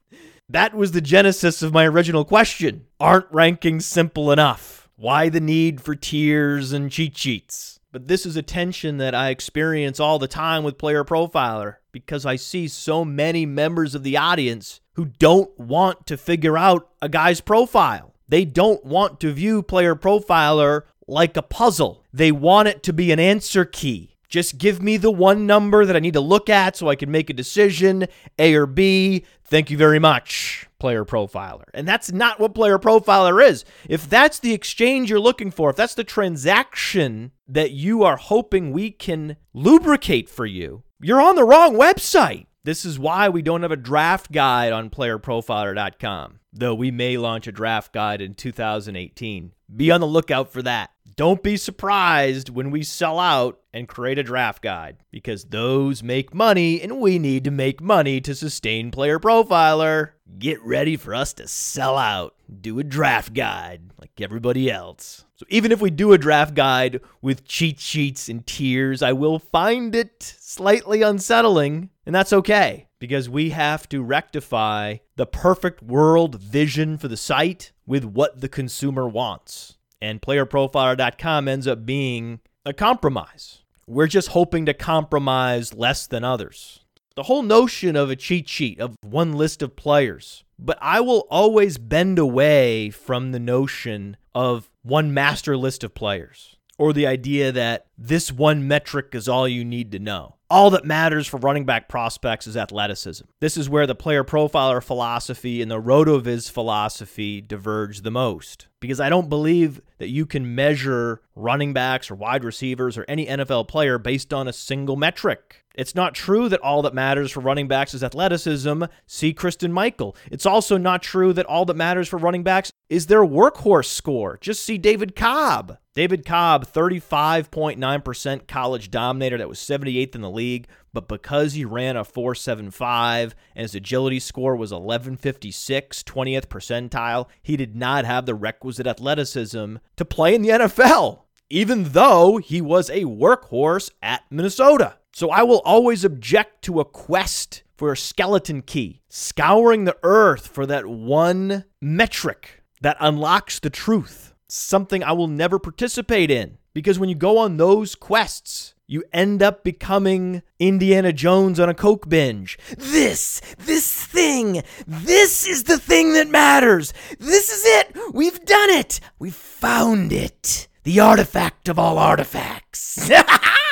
That 0.48 0.76
was 0.76 0.94
the 0.94 1.02
genesis 1.02 1.62
of 1.62 1.74
my 1.74 1.86
original 1.86 2.24
question. 2.24 2.86
Aren't 3.02 3.30
rankings 3.34 3.82
simple 3.82 4.32
enough? 4.32 4.88
Why 4.96 5.28
the 5.28 5.42
need 5.42 5.82
for 5.82 5.94
tiers 5.94 6.72
and 6.72 6.90
cheat 6.90 7.18
sheets? 7.18 7.82
But 7.92 8.08
this 8.08 8.26
is 8.26 8.38
a 8.38 8.42
tension 8.42 8.96
that 9.00 9.14
I 9.14 9.28
experience 9.28 10.00
all 10.00 10.20
the 10.20 10.30
time 10.30 10.64
with 10.64 10.78
Player 10.78 11.04
Profiler 11.04 11.76
because 11.92 12.26
I 12.26 12.38
see 12.38 12.70
so 12.70 13.04
many 13.04 13.46
members 13.46 13.94
of 13.94 14.04
the 14.04 14.16
audience 14.16 14.80
who 14.96 15.06
don't 15.06 15.58
want 15.60 16.06
to 16.08 16.18
figure 16.18 16.58
out 16.58 16.90
a 17.02 17.10
guy's 17.10 17.42
profile. 17.42 18.14
They 18.28 18.46
don't 18.46 18.84
want 18.84 19.20
to 19.22 19.32
view 19.32 19.62
Player 19.62 19.96
Profiler 19.96 20.84
like 21.08 21.38
a 21.38 21.42
puzzle. 21.42 22.04
They 22.12 22.32
want 22.32 22.68
it 22.68 22.82
to 22.84 22.94
be 22.94 23.12
an 23.12 23.20
answer 23.20 23.66
key. 23.66 24.16
Just 24.28 24.58
give 24.58 24.82
me 24.82 24.98
the 24.98 25.12
one 25.12 25.46
number 25.46 25.86
that 25.86 25.96
I 25.96 26.00
need 26.00 26.16
to 26.16 26.20
look 26.20 26.50
at 26.50 26.76
so 26.76 26.90
I 26.90 26.96
can 26.96 27.12
make 27.12 27.30
a 27.30 27.34
decision, 27.34 28.08
A 28.40 28.56
or 28.56 28.66
B. 28.66 29.24
Thank 29.46 29.70
you 29.70 29.78
very 29.78 30.00
much, 30.00 30.68
Player 30.80 31.06
Profiler. 31.06 31.66
And 31.74 31.88
that's 31.88 32.12
not 32.12 32.40
what 32.40 32.56
Player 32.56 32.80
Profiler 32.80 33.46
is. 33.46 33.64
If 33.88 34.10
that's 34.10 34.40
the 34.40 34.54
exchange 34.54 35.10
you're 35.10 35.20
looking 35.20 35.52
for, 35.52 35.70
if 35.70 35.76
that's 35.76 35.94
the 35.94 36.04
transaction 36.04 37.32
that 37.48 37.72
you 37.72 38.04
are 38.04 38.18
hoping 38.18 38.72
we 38.72 38.90
can 38.90 39.38
lubricate 39.54 40.30
for 40.30 40.46
you, 40.46 40.84
you're 41.00 41.22
on 41.22 41.36
the 41.36 41.44
wrong 41.44 41.76
website. 41.76 42.48
This 42.66 42.84
is 42.84 42.98
why 42.98 43.30
we 43.30 43.44
don't 43.44 43.62
have 43.62 43.72
a 43.72 43.76
draft 43.76 44.32
guide 44.32 44.74
on 44.74 44.90
playerprofiler.com, 44.90 46.40
though 46.52 46.74
we 46.74 46.90
may 46.90 47.16
launch 47.16 47.46
a 47.46 47.52
draft 47.52 47.94
guide 47.94 48.22
in 48.22 48.34
2018. 48.34 49.52
Be 49.76 49.92
on 49.92 50.02
the 50.02 50.08
lookout 50.08 50.52
for 50.52 50.64
that. 50.64 50.90
Don't 51.16 51.44
be 51.44 51.58
surprised 51.58 52.50
when 52.50 52.72
we 52.72 52.82
sell 52.82 53.20
out 53.20 53.60
and 53.72 53.88
create 53.88 54.18
a 54.18 54.24
draft 54.24 54.64
guide 54.64 54.98
because 55.12 55.46
those 55.46 56.02
make 56.02 56.34
money 56.34 56.82
and 56.82 57.00
we 57.00 57.20
need 57.20 57.44
to 57.44 57.52
make 57.52 57.82
money 57.82 58.20
to 58.22 58.34
sustain 58.34 58.90
Player 58.90 59.20
Profiler. 59.20 60.14
Get 60.40 60.60
ready 60.64 60.98
for 60.98 61.14
us 61.14 61.34
to 61.34 61.48
sell 61.48 62.00
out, 62.00 62.34
do 62.62 62.80
a 62.80 62.84
draft 62.84 63.36
guide 63.36 63.92
like 64.00 64.20
everybody 64.20 64.72
else. 64.72 65.25
So 65.38 65.46
even 65.50 65.74
if 65.74 65.82
we 65.82 65.90
do 65.90 66.14
a 66.14 66.18
draft 66.18 66.54
guide 66.54 67.02
with 67.22 67.46
cheat 67.46 67.80
sheets 67.80 68.30
and 68.30 68.48
tiers, 68.48 69.02
I 69.02 69.12
will 69.12 69.38
find 69.38 69.94
it 69.94 70.24
slightly 70.24 71.02
unsettling, 71.02 71.90
and 72.06 72.16
that's 72.16 72.32
okay 72.32 72.88
because 73.00 73.30
we 73.30 73.50
have 73.50 73.90
to 73.90 74.02
rectify 74.02 74.98
the 75.18 75.26
perfect 75.26 75.84
world 75.84 76.42
vision 76.42 76.98
for 76.98 77.10
the 77.10 77.18
site 77.18 77.74
with 77.86 78.06
what 78.06 78.40
the 78.40 78.48
consumer 78.48 79.10
wants. 79.10 79.78
And 80.02 80.22
playerprofiler.com 80.22 81.50
ends 81.50 81.68
up 81.68 81.86
being 81.86 82.40
a 82.66 82.72
compromise. 82.74 83.64
We're 83.88 84.08
just 84.08 84.30
hoping 84.30 84.66
to 84.68 84.74
compromise 84.74 85.74
less 85.74 86.08
than 86.08 86.24
others. 86.24 86.80
The 87.16 87.24
whole 87.24 87.44
notion 87.44 87.98
of 87.98 88.10
a 88.10 88.16
cheat 88.16 88.48
sheet, 88.48 88.80
of 88.80 88.96
one 89.02 89.34
list 89.34 89.62
of 89.62 89.76
players, 89.76 90.46
but 90.58 90.78
I 90.82 91.02
will 91.02 91.28
always 91.30 91.78
bend 91.78 92.20
away 92.20 92.90
from 92.90 93.34
the 93.34 93.40
notion 93.40 94.16
of 94.36 94.70
one 94.84 95.14
master 95.14 95.58
list 95.58 95.84
of 95.84 95.96
players 95.96 96.58
or 96.78 96.94
the 96.94 97.08
idea 97.08 97.52
that 97.52 97.88
this 97.98 98.32
one 98.32 98.68
metric 98.68 99.10
is 99.14 99.30
all 99.30 99.48
you 99.48 99.64
need 99.64 99.92
to 99.94 100.00
know. 100.00 100.36
All 100.50 100.70
that 100.72 100.86
matters 100.86 101.26
for 101.26 101.38
running 101.38 101.66
back 101.66 101.90
prospects 101.90 102.46
is 102.46 102.56
athleticism. 102.56 103.26
This 103.40 103.58
is 103.58 103.70
where 103.70 103.88
the 103.88 103.96
player 103.96 104.24
profiler 104.24 104.84
philosophy 104.84 105.62
and 105.62 105.72
the 105.72 105.82
RotoViz 105.82 106.52
philosophy 106.52 107.42
diverge 107.42 108.02
the 108.02 108.12
most. 108.12 108.68
Because 108.80 109.00
I 109.00 109.10
don't 109.10 109.30
believe 109.30 109.82
that 109.98 110.10
you 110.10 110.28
can 110.28 110.54
measure 110.54 111.22
running 111.34 111.74
backs 111.74 112.12
or 112.12 112.16
wide 112.16 112.44
receivers 112.44 112.98
or 112.98 113.06
any 113.08 113.26
NFL 113.26 113.68
player 113.68 113.98
based 113.98 114.34
on 114.34 114.48
a 114.48 114.54
single 114.54 114.96
metric. 114.96 115.65
It's 115.78 115.96
not 115.96 116.16
true 116.16 116.50
that 116.50 116.62
all 116.62 116.82
that 116.84 116.94
matters 116.94 117.32
for 117.32 117.42
running 117.42 117.68
backs 117.68 117.94
is 117.94 118.04
athleticism. 118.04 118.84
See 119.06 119.34
Christine 119.34 119.74
Michael. 119.74 120.16
It's 120.32 120.46
also 120.46 120.78
not 120.78 121.02
true 121.02 121.34
that 121.34 121.46
all 121.46 121.66
that 121.66 121.76
matters 121.76 122.08
for 122.08 122.18
running 122.18 122.44
backs 122.44 122.72
is 122.90 123.08
their 123.08 123.26
workhorse 123.26 123.88
score. 123.88 124.38
Just 124.42 124.64
see 124.64 124.78
David 124.78 125.16
Cobb. 125.16 125.78
David 125.94 126.26
Cobb, 126.26 126.66
35.9% 126.66 128.48
college 128.48 128.92
dominator. 128.92 129.38
That 129.38 129.50
was 129.50 129.60
78th 129.60 130.16
in 130.16 130.22
the 130.22 130.30
league. 130.30 130.68
But 130.94 131.08
because 131.08 131.54
he 131.54 131.66
ran 131.66 131.98
a 131.98 132.06
475 132.06 133.36
and 133.56 133.64
his 133.64 133.76
agility 133.76 134.20
score 134.20 134.56
was 134.56 134.72
1156, 134.72 136.04
20th 136.04 136.48
percentile, 136.48 137.28
he 137.42 137.58
did 137.58 137.76
not 137.76 138.06
have 138.06 138.26
the 138.26 138.36
requisite 138.36 138.88
athleticism 138.88 139.76
to 139.98 140.06
play 140.06 140.36
in 140.36 140.42
the 140.42 140.50
NFL, 140.50 141.24
even 141.50 141.84
though 141.92 142.38
he 142.38 142.62
was 142.62 142.90
a 142.90 143.04
workhorse 143.04 143.92
at 144.02 144.24
Minnesota. 144.30 144.98
So 145.16 145.30
I 145.30 145.44
will 145.44 145.62
always 145.64 146.04
object 146.04 146.62
to 146.64 146.82
a 146.82 146.84
quest 146.84 147.64
for 147.78 147.94
a 147.94 147.96
skeleton 147.96 148.62
key, 148.62 149.00
scouring 149.08 149.86
the 149.86 149.96
earth 150.04 150.46
for 150.46 150.66
that 150.66 150.88
one 150.88 151.64
metric 151.82 152.62
that 152.82 152.98
unlocks 153.00 153.60
the 153.60 153.70
truth. 153.70 154.34
Something 154.50 155.06
I 155.06 155.14
will 155.14 155.30
never 155.30 155.58
participate 155.58 156.30
in 156.30 156.58
because 156.74 157.00
when 157.00 157.08
you 157.08 157.16
go 157.16 157.38
on 157.38 157.56
those 157.56 157.96
quests, 157.96 158.74
you 158.88 159.06
end 159.14 159.42
up 159.42 159.64
becoming 159.64 160.44
Indiana 160.60 161.14
Jones 161.14 161.62
on 161.62 161.70
a 161.70 161.74
Coke 161.74 162.10
binge. 162.10 162.60
This, 162.78 163.40
this 163.58 164.06
thing, 164.06 164.64
this 164.86 165.48
is 165.48 165.64
the 165.64 165.80
thing 165.80 166.12
that 166.12 166.28
matters. 166.28 166.92
This 167.20 167.50
is 167.50 167.64
it. 167.64 168.14
We've 168.14 168.44
done 168.44 168.70
it. 168.70 169.00
We've 169.18 169.34
found 169.34 170.12
it. 170.12 170.68
The 170.84 171.00
artifact 171.00 171.70
of 171.70 171.80
all 171.80 171.98
artifacts. 171.98 173.10